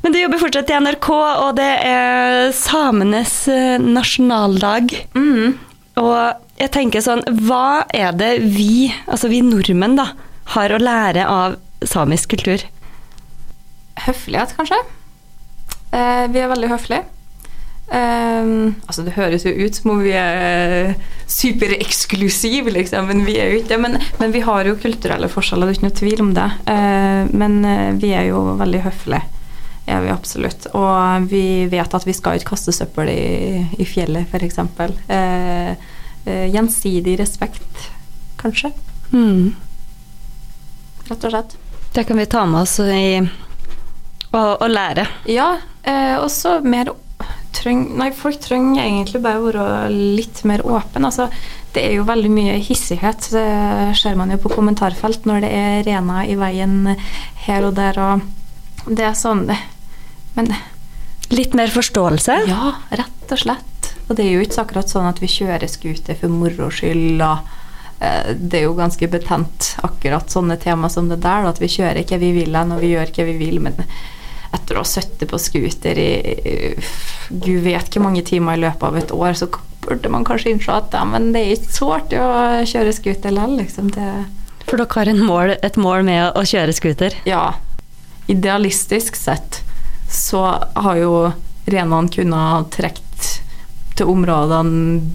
Men 0.05 0.15
du 0.15 0.21
jobber 0.21 0.41
fortsatt 0.45 0.71
i 0.71 0.81
NRK, 0.85 1.09
og 1.17 1.55
det 1.59 1.73
er 1.89 2.53
samenes 2.55 3.33
eh, 3.51 3.81
nasjonaldag. 3.83 4.95
Mm. 5.17 5.57
Og 6.01 6.59
jeg 6.59 6.73
tenker 6.75 7.05
sånn, 7.05 7.23
hva 7.47 7.85
er 7.95 8.15
det 8.19 8.37
vi, 8.43 8.91
altså 9.07 9.31
vi 9.31 9.43
nordmenn, 9.47 9.99
da, 9.99 10.11
har 10.57 10.75
å 10.75 10.83
lære 10.83 11.27
av 11.31 11.59
samisk 11.87 12.35
kultur? 12.35 12.65
Høflighet, 14.05 14.57
kanskje. 14.59 14.81
Eh, 15.95 16.25
vi 16.35 16.43
er 16.43 16.51
veldig 16.51 16.71
høflige. 16.73 17.05
Um, 17.85 18.79
altså 18.89 19.03
Det 19.05 19.13
høres 19.13 19.43
jo 19.45 19.51
ut 19.53 19.77
som 19.77 19.91
om 19.93 19.99
vi 20.01 20.15
er 20.17 20.95
supereksklusive, 21.29 22.73
liksom, 22.73 23.11
men 23.11 23.27
vi 23.27 23.37
er 23.39 23.53
jo 23.53 23.61
ikke 23.61 23.75
det. 23.75 23.81
Men, 23.85 23.99
men, 24.19 24.35
vi 24.35 24.43
har 24.47 24.67
jo 24.67 24.79
kulturelle 24.81 25.29
forskjeller, 25.31 25.69
det 25.69 25.75
er 25.75 25.79
ikke 25.79 25.89
noe 25.91 26.01
tvil 26.01 26.25
om 26.25 26.33
det. 26.35 26.49
Uh, 26.67 27.35
men 27.37 27.61
vi 28.03 28.15
er 28.17 28.31
jo 28.33 28.43
veldig 28.59 28.83
høflige, 28.89 29.23
er 29.87 30.01
vi 30.05 30.13
absolutt. 30.13 30.69
Og 30.77 31.29
vi 31.31 31.67
vet 31.73 31.99
at 31.99 32.07
vi 32.07 32.17
skal 32.17 32.39
ikke 32.39 32.55
kaste 32.55 32.75
søppel 32.75 33.11
i, 33.13 33.65
i 33.79 33.89
fjellet, 33.89 34.31
f.eks. 34.31 34.59
Eh, 35.09 35.75
eh, 36.25 36.47
gjensidig 36.55 37.19
respekt, 37.21 37.91
kanskje. 38.41 38.73
Mm. 39.13 39.53
Rett 41.11 41.29
og 41.29 41.37
slett. 41.37 41.57
Det 41.95 42.07
kan 42.09 42.19
vi 42.19 42.27
ta 42.27 42.47
med 42.49 42.65
oss 42.65 42.81
i 42.81 43.21
å 44.35 44.67
lære. 44.67 45.07
Ja, 45.31 45.53
Eh, 45.85 46.17
og 46.17 46.31
så 46.33 46.59
mer 46.65 46.93
treng, 47.55 47.85
Nei, 47.99 48.09
folk 48.17 48.41
trenger 48.43 48.83
egentlig 48.83 49.21
bare 49.25 49.41
å 49.41 49.45
være 49.45 49.91
litt 49.93 50.43
mer 50.49 50.65
åpne. 50.65 51.11
Altså, 51.11 51.29
det 51.75 51.85
er 51.85 51.99
jo 51.99 52.07
veldig 52.09 52.31
mye 52.33 52.57
hissighet. 52.65 53.29
Det 53.35 53.45
ser 54.01 54.17
man 54.19 54.33
jo 54.33 54.41
på 54.43 54.53
kommentarfelt 54.55 55.29
når 55.29 55.45
det 55.45 55.53
er 55.59 55.85
rena 55.89 56.25
i 56.27 56.39
veien 56.41 56.95
her 57.47 57.69
og 57.69 57.77
der. 57.77 58.01
Og 58.01 58.95
det 58.95 59.07
er 59.11 59.19
sånn 59.19 59.47
Men 60.35 60.53
Litt 61.35 61.55
mer 61.55 61.71
forståelse? 61.73 62.37
Ja, 62.47 62.75
rett 62.91 63.33
og 63.33 63.41
slett. 63.41 63.91
Og 64.09 64.17
det 64.17 64.27
er 64.27 64.35
jo 64.37 64.45
ikke 64.45 64.65
akkurat 64.65 64.91
sånn 64.93 65.09
at 65.09 65.21
vi 65.23 65.31
kjører 65.31 65.71
scooter 65.71 66.19
for 66.21 66.33
moro 66.33 66.69
skyld. 66.73 67.23
Eh, 67.25 68.35
det 68.37 68.61
er 68.61 68.67
jo 68.67 68.77
ganske 68.77 69.09
betent, 69.11 69.73
akkurat 69.87 70.31
sånne 70.31 70.59
tema 70.61 70.91
som 70.93 71.09
det 71.09 71.23
der. 71.25 71.49
At 71.49 71.63
vi 71.63 71.71
kjører 71.73 72.05
hva 72.05 72.21
vi 72.21 72.35
vil 72.37 72.61
og 72.61 72.77
vi 72.83 72.93
gjør 72.93 73.15
hva 73.17 73.27
vi 73.31 73.39
vil. 73.41 73.63
men 73.65 73.81
etter 74.55 74.77
å 74.77 74.85
ha 74.85 74.87
sittet 74.87 75.27
på 75.27 75.39
scooter 75.43 75.99
i 75.99 76.75
gud 77.27 77.65
vet 77.65 77.89
hvor 77.91 78.05
mange 78.05 78.23
timer 78.23 78.55
i 78.55 78.63
løpet 78.63 78.85
av 78.87 78.99
et 79.01 79.11
år, 79.11 79.33
så 79.35 79.49
burde 79.83 80.13
man 80.13 80.23
kanskje 80.25 80.53
innse 80.53 80.71
at 80.71 80.95
ja, 80.95 81.03
men 81.09 81.33
det 81.35 81.41
er 81.43 81.57
ikke 81.57 81.75
så 81.75 81.89
artig 81.97 82.21
å 82.23 82.29
kjøre 82.71 82.93
scooter 82.95 83.35
likevel. 83.35 83.57
Liksom. 83.65 83.91
For 84.69 84.79
dere 84.79 84.87
har 84.95 85.27
mål, 85.27 85.57
et 85.59 85.81
mål 85.81 86.07
med 86.07 86.39
å 86.39 86.47
kjøre 86.47 86.77
scooter? 86.77 87.19
Ja. 87.27 87.57
Idealistisk 88.31 89.19
sett 89.19 89.64
så 90.15 90.45
har 90.75 91.01
jo 91.01 91.15
renene 91.67 92.13
kunnet 92.13 92.71
trukket 92.75 93.31
til 93.99 94.11
områdene 94.11 95.13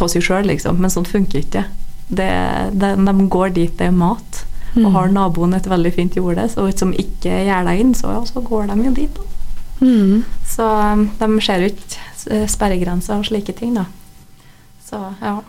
av 0.00 0.08
seg 0.08 0.24
sjøl, 0.24 0.46
liksom. 0.48 0.78
Men 0.80 0.92
sånn 0.92 1.08
funker 1.08 1.42
ikke 1.42 1.66
det. 2.08 2.30
De, 2.72 2.94
de 2.96 3.26
går 3.30 3.52
dit 3.56 3.74
det 3.78 3.90
er 3.90 3.96
mat. 3.96 4.44
Mm. 4.74 4.84
Og 4.84 4.92
har 4.94 5.12
naboen 5.12 5.56
et 5.58 5.66
veldig 5.66 5.90
fint 5.94 6.16
jorde 6.16 6.46
så, 6.52 6.68
som 6.78 6.92
ikke 6.94 7.42
gjør 7.48 7.66
deg 7.66 7.82
inn, 7.82 7.94
så, 7.98 8.14
så, 8.28 8.42
går 8.46 8.70
de 8.70 8.76
jo 8.86 8.92
dit. 8.96 9.22
Mm. 9.80 10.20
Så 10.46 10.66
um, 10.66 11.06
de 11.18 11.30
ser 11.42 11.64
jo 11.64 11.72
ikke 11.72 12.46
sperregrenser 12.50 13.18
og 13.18 13.26
slike 13.26 13.54
ting, 13.58 13.74
da. 13.78 13.88
Så 14.86 15.00
ja. 15.20 15.40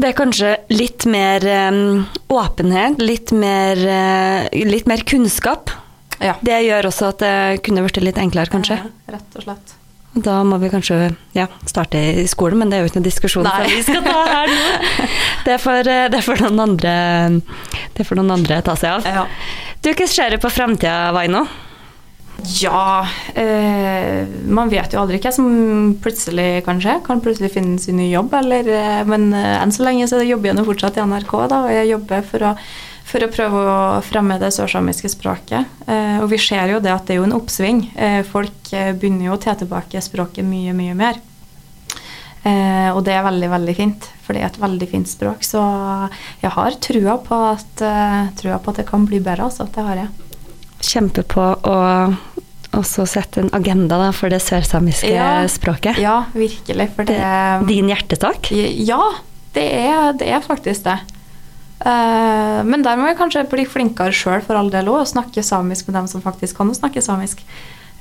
Det 0.00 0.08
er 0.10 0.16
kanskje 0.16 0.54
litt 0.72 1.04
mer 1.10 1.44
um, 1.72 2.04
åpenhet, 2.32 3.00
litt 3.02 3.32
mer, 3.36 3.80
uh, 3.80 4.46
litt 4.68 4.88
mer 4.88 5.02
kunnskap. 5.08 5.72
Ja. 6.20 6.36
Det 6.44 6.62
gjør 6.66 6.90
også 6.90 7.12
at 7.14 7.22
det 7.22 7.36
kunne 7.66 7.84
blitt 7.86 8.00
litt 8.04 8.18
enklere, 8.20 8.52
kanskje. 8.52 8.80
Ja, 8.82 9.14
rett 9.16 9.38
og 9.38 9.46
slett. 9.46 9.76
Da 10.10 10.40
må 10.42 10.58
vi 10.58 10.68
kanskje 10.72 11.12
ja, 11.36 11.46
starte 11.70 12.00
i 12.20 12.26
skolen, 12.28 12.58
men 12.58 12.70
det 12.70 12.76
er 12.76 12.82
jo 12.82 12.90
ikke 12.90 12.98
noen 12.98 13.06
diskusjon 13.06 13.46
Nei. 13.46 13.68
vi 13.70 13.82
skal 13.86 14.02
ta 14.02 14.24
her 14.26 14.50
nå. 14.50 15.06
Det 15.46 15.56
for, 15.62 15.86
det 15.86 16.18
for, 16.20 16.42
noen, 16.42 16.58
andre, 16.60 16.92
det 17.96 18.04
for 18.04 18.18
noen 18.18 18.34
andre 18.34 18.58
ta 18.66 18.74
seg 18.76 18.98
av. 18.98 19.06
Ja. 19.08 19.22
Du, 19.80 19.88
hva 19.94 20.08
skjer 20.10 20.36
på 20.42 20.50
framtida, 20.52 21.14
Vaino? 21.16 21.46
Ja 22.60 23.06
eh, 23.34 24.26
Man 24.48 24.70
vet 24.72 24.94
jo 24.94 25.00
aldri 25.02 25.18
hva 25.20 25.32
som 25.34 25.48
plutselig 26.02 26.64
kan 26.66 26.80
skje. 26.82 26.98
Kan 27.06 27.22
plutselig 27.24 27.52
finne 27.54 27.80
sin 27.80 27.98
ny 28.00 28.10
jobb, 28.10 28.34
eller 28.40 28.68
eh, 28.68 29.00
Men 29.08 29.30
eh, 29.36 29.56
enn 29.60 29.74
så 29.74 29.86
lenge 29.86 30.08
så 30.10 30.22
jobber 30.24 30.52
jeg 30.52 30.68
fortsatt 30.68 31.00
i 31.00 31.04
NRK, 31.06 31.34
da, 31.52 31.64
og 31.66 31.74
jeg 31.74 31.90
jobber 31.94 32.24
for 32.26 32.50
å 32.50 32.54
for 33.10 33.24
å 33.26 33.30
prøve 33.32 33.60
å 33.66 33.78
fremme 34.06 34.36
det 34.38 34.52
sørsamiske 34.54 35.10
språket. 35.10 35.66
Eh, 35.90 36.20
og 36.22 36.28
vi 36.30 36.38
ser 36.38 36.70
jo 36.74 36.78
det 36.82 36.92
at 36.94 37.08
det 37.08 37.16
er 37.16 37.20
jo 37.20 37.26
en 37.26 37.34
oppsving. 37.40 37.80
Eh, 37.98 38.20
folk 38.28 38.70
eh, 38.76 38.92
begynner 38.94 39.26
jo 39.30 39.34
å 39.34 39.40
ta 39.42 39.56
tilbake 39.58 40.02
språket 40.04 40.46
mye, 40.46 40.74
mye 40.78 40.94
mer. 40.98 41.18
Eh, 42.42 42.88
og 42.94 43.02
det 43.04 43.12
er 43.18 43.26
veldig, 43.26 43.50
veldig 43.52 43.74
fint, 43.76 44.06
for 44.24 44.32
det 44.36 44.44
er 44.44 44.48
et 44.52 44.60
veldig 44.62 44.88
fint 44.94 45.10
språk. 45.10 45.42
Så 45.44 45.60
jeg 46.40 46.54
har 46.54 46.78
trua 46.86 47.18
på 47.26 47.40
at, 47.50 47.84
trua 48.40 48.60
på 48.62 48.72
at 48.72 48.80
det 48.80 48.86
kan 48.88 49.04
bli 49.10 49.20
bedre, 49.20 49.50
altså. 49.50 49.66
Det 49.74 49.84
har 49.84 50.04
jeg. 50.04 50.08
Kjempe 50.80 51.26
på 51.28 51.42
å 51.44 51.76
også 52.78 53.04
sette 53.10 53.42
en 53.42 53.50
agenda 53.56 53.98
da, 53.98 54.10
for 54.14 54.30
det 54.32 54.38
sørsamiske 54.44 55.10
Ja. 55.10 55.42
språket. 55.50 55.98
Ja, 56.00 56.24
virkelig. 56.32 56.86
For 56.94 57.04
det, 57.04 57.18
Din 57.68 57.90
hjertesak? 57.90 58.52
Ja, 58.54 59.02
det 59.56 59.66
er, 59.82 60.12
det 60.14 60.28
er 60.30 60.40
faktisk 60.46 60.86
det. 60.86 61.00
Eh, 61.80 62.60
men 62.68 62.84
der 62.84 62.98
må 63.00 63.08
vi 63.08 63.18
kanskje 63.18 63.46
bli 63.48 63.64
flinkere 63.68 64.14
sjøl 64.14 64.42
for 64.44 64.58
all 64.58 64.72
del 64.72 64.90
òg, 64.92 65.02
og 65.02 65.12
snakke 65.12 65.44
samisk 65.44 65.88
med 65.88 66.00
dem 66.00 66.10
som 66.10 66.24
faktisk 66.24 66.58
kan 66.60 66.72
å 66.72 66.76
snakke 66.76 67.02
samisk. 67.04 67.44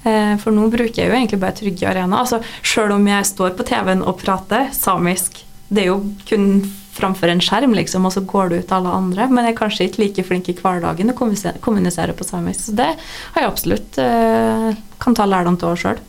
Eh, 0.04 0.36
for 0.40 0.56
nå 0.56 0.68
bruker 0.72 1.04
jeg 1.04 1.12
jo 1.12 1.16
egentlig 1.16 1.42
bare 1.42 1.58
trygge 1.60 1.88
arenaer. 1.88 2.26
Altså, 2.26 2.42
sjøl 2.64 2.96
om 2.96 3.08
jeg 3.08 3.32
står 3.32 3.56
på 3.56 3.68
TV-en 3.68 4.04
og 4.04 4.20
prater 4.22 4.70
samisk, 4.76 5.44
det 5.70 5.84
er 5.84 5.92
jo 5.92 6.02
kun 6.28 6.62
framfor 7.00 7.32
en 7.32 7.42
skjerm, 7.44 7.76
liksom, 7.78 8.08
og 8.08 8.16
så 8.16 8.24
går 8.28 8.52
det 8.52 8.60
ut 8.60 8.68
til 8.72 8.78
alle 8.80 8.98
andre. 8.98 9.30
Men 9.32 9.48
jeg 9.48 9.56
er 9.56 9.60
kanskje 9.62 9.88
ikke 9.88 10.04
like 10.04 10.28
flink 10.28 10.52
i 10.52 10.58
hverdagen 10.58 11.14
å 11.14 11.18
kommunisere, 11.18 12.18
på 12.18 12.28
samisk. 12.28 12.66
Så 12.68 12.76
det 12.76 12.90
har 12.98 13.46
jeg 13.46 13.52
absolutt 13.54 14.02
eh, 14.04 14.70
kan 15.00 15.16
ta 15.16 15.30
lærdom 15.30 15.60
av 15.64 15.80
sjøl. 15.80 16.04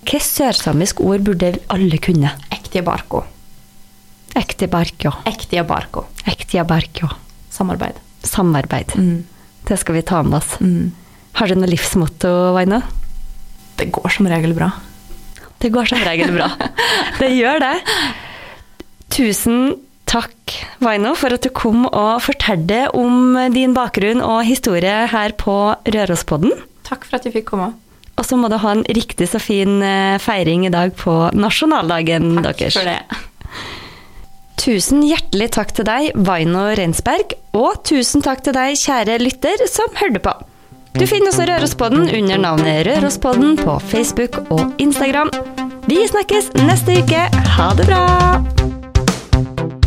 Hvilket 0.00 0.26
sørsamisk 0.26 1.02
ord 1.04 1.26
burde 1.26 1.54
alle 1.72 2.00
kunne? 2.02 2.32
Ektia 2.54 2.86
barko. 4.34 4.40
Ekte 4.40 4.68
barkjo. 4.68 5.12
Ektia 5.26 5.64
barko. 5.64 6.04
Ektia 6.26 6.64
barkjo. 6.64 7.08
Samarbeid. 7.50 7.94
Samarbeid. 8.22 8.92
Mm. 8.96 9.24
Det 9.66 9.76
skal 9.78 9.94
vi 9.94 10.02
ta 10.02 10.22
med 10.22 10.38
oss. 10.38 10.58
Mm. 10.60 10.92
Har 11.32 11.48
du 11.48 11.54
noe 11.54 11.68
livsmotto, 11.70 12.52
Vaino? 12.54 12.80
Det 13.76 13.90
går 13.90 14.08
som 14.10 14.26
regel 14.28 14.54
bra. 14.54 14.70
Det 15.60 15.70
går 15.72 15.86
som 15.86 15.98
regel 16.04 16.32
bra. 16.34 16.50
Det 17.20 17.30
gjør 17.34 17.60
det. 17.60 17.74
Tusen 19.10 19.76
takk, 20.10 20.54
Vaino, 20.82 21.14
for 21.14 21.32
at 21.32 21.42
du 21.44 21.50
kom 21.54 21.84
og 21.86 22.20
fortalte 22.24 22.88
om 22.98 23.36
din 23.54 23.74
bakgrunn 23.76 24.22
og 24.24 24.42
historie 24.48 25.06
her 25.10 25.32
på 25.38 25.54
Rørospodden. 25.86 26.54
Takk 26.86 27.06
for 27.06 27.18
at 27.20 27.26
jeg 27.28 27.36
fikk 27.36 27.50
komme. 27.52 27.72
Og 28.18 28.26
så 28.26 28.36
må 28.36 28.50
du 28.50 28.58
ha 28.60 28.72
en 28.74 28.82
riktig 28.84 29.28
så 29.30 29.38
fin 29.40 29.78
eh, 29.86 30.18
feiring 30.20 30.66
i 30.66 30.72
dag 30.72 30.90
på 30.98 31.12
nasjonaldagen 31.32 32.40
Takk 32.42 32.58
deres. 32.58 32.76
for 32.76 32.88
det. 32.90 32.98
Tusen 34.60 35.00
hjertelig 35.08 35.54
takk 35.56 35.70
til 35.72 35.86
deg, 35.88 36.10
Vaino 36.26 36.66
Reinsberg, 36.76 37.32
og 37.56 37.78
tusen 37.88 38.20
takk 38.20 38.42
til 38.44 38.52
deg, 38.52 38.76
kjære 38.76 39.16
lytter, 39.22 39.64
som 39.72 39.88
hørte 39.96 40.20
på. 40.20 40.34
Du 40.98 41.06
finner 41.08 41.32
også 41.32 41.46
Rørospodden 41.48 42.10
under 42.18 42.42
navnet 42.44 42.84
Rørospodden 42.90 43.56
på 43.56 43.78
Facebook 43.88 44.36
og 44.52 44.74
Instagram. 44.82 45.32
Vi 45.88 46.02
snakkes 46.12 46.52
neste 46.60 47.00
uke. 47.00 47.24
Ha 47.56 47.72
det 47.78 47.88
bra! 47.88 49.79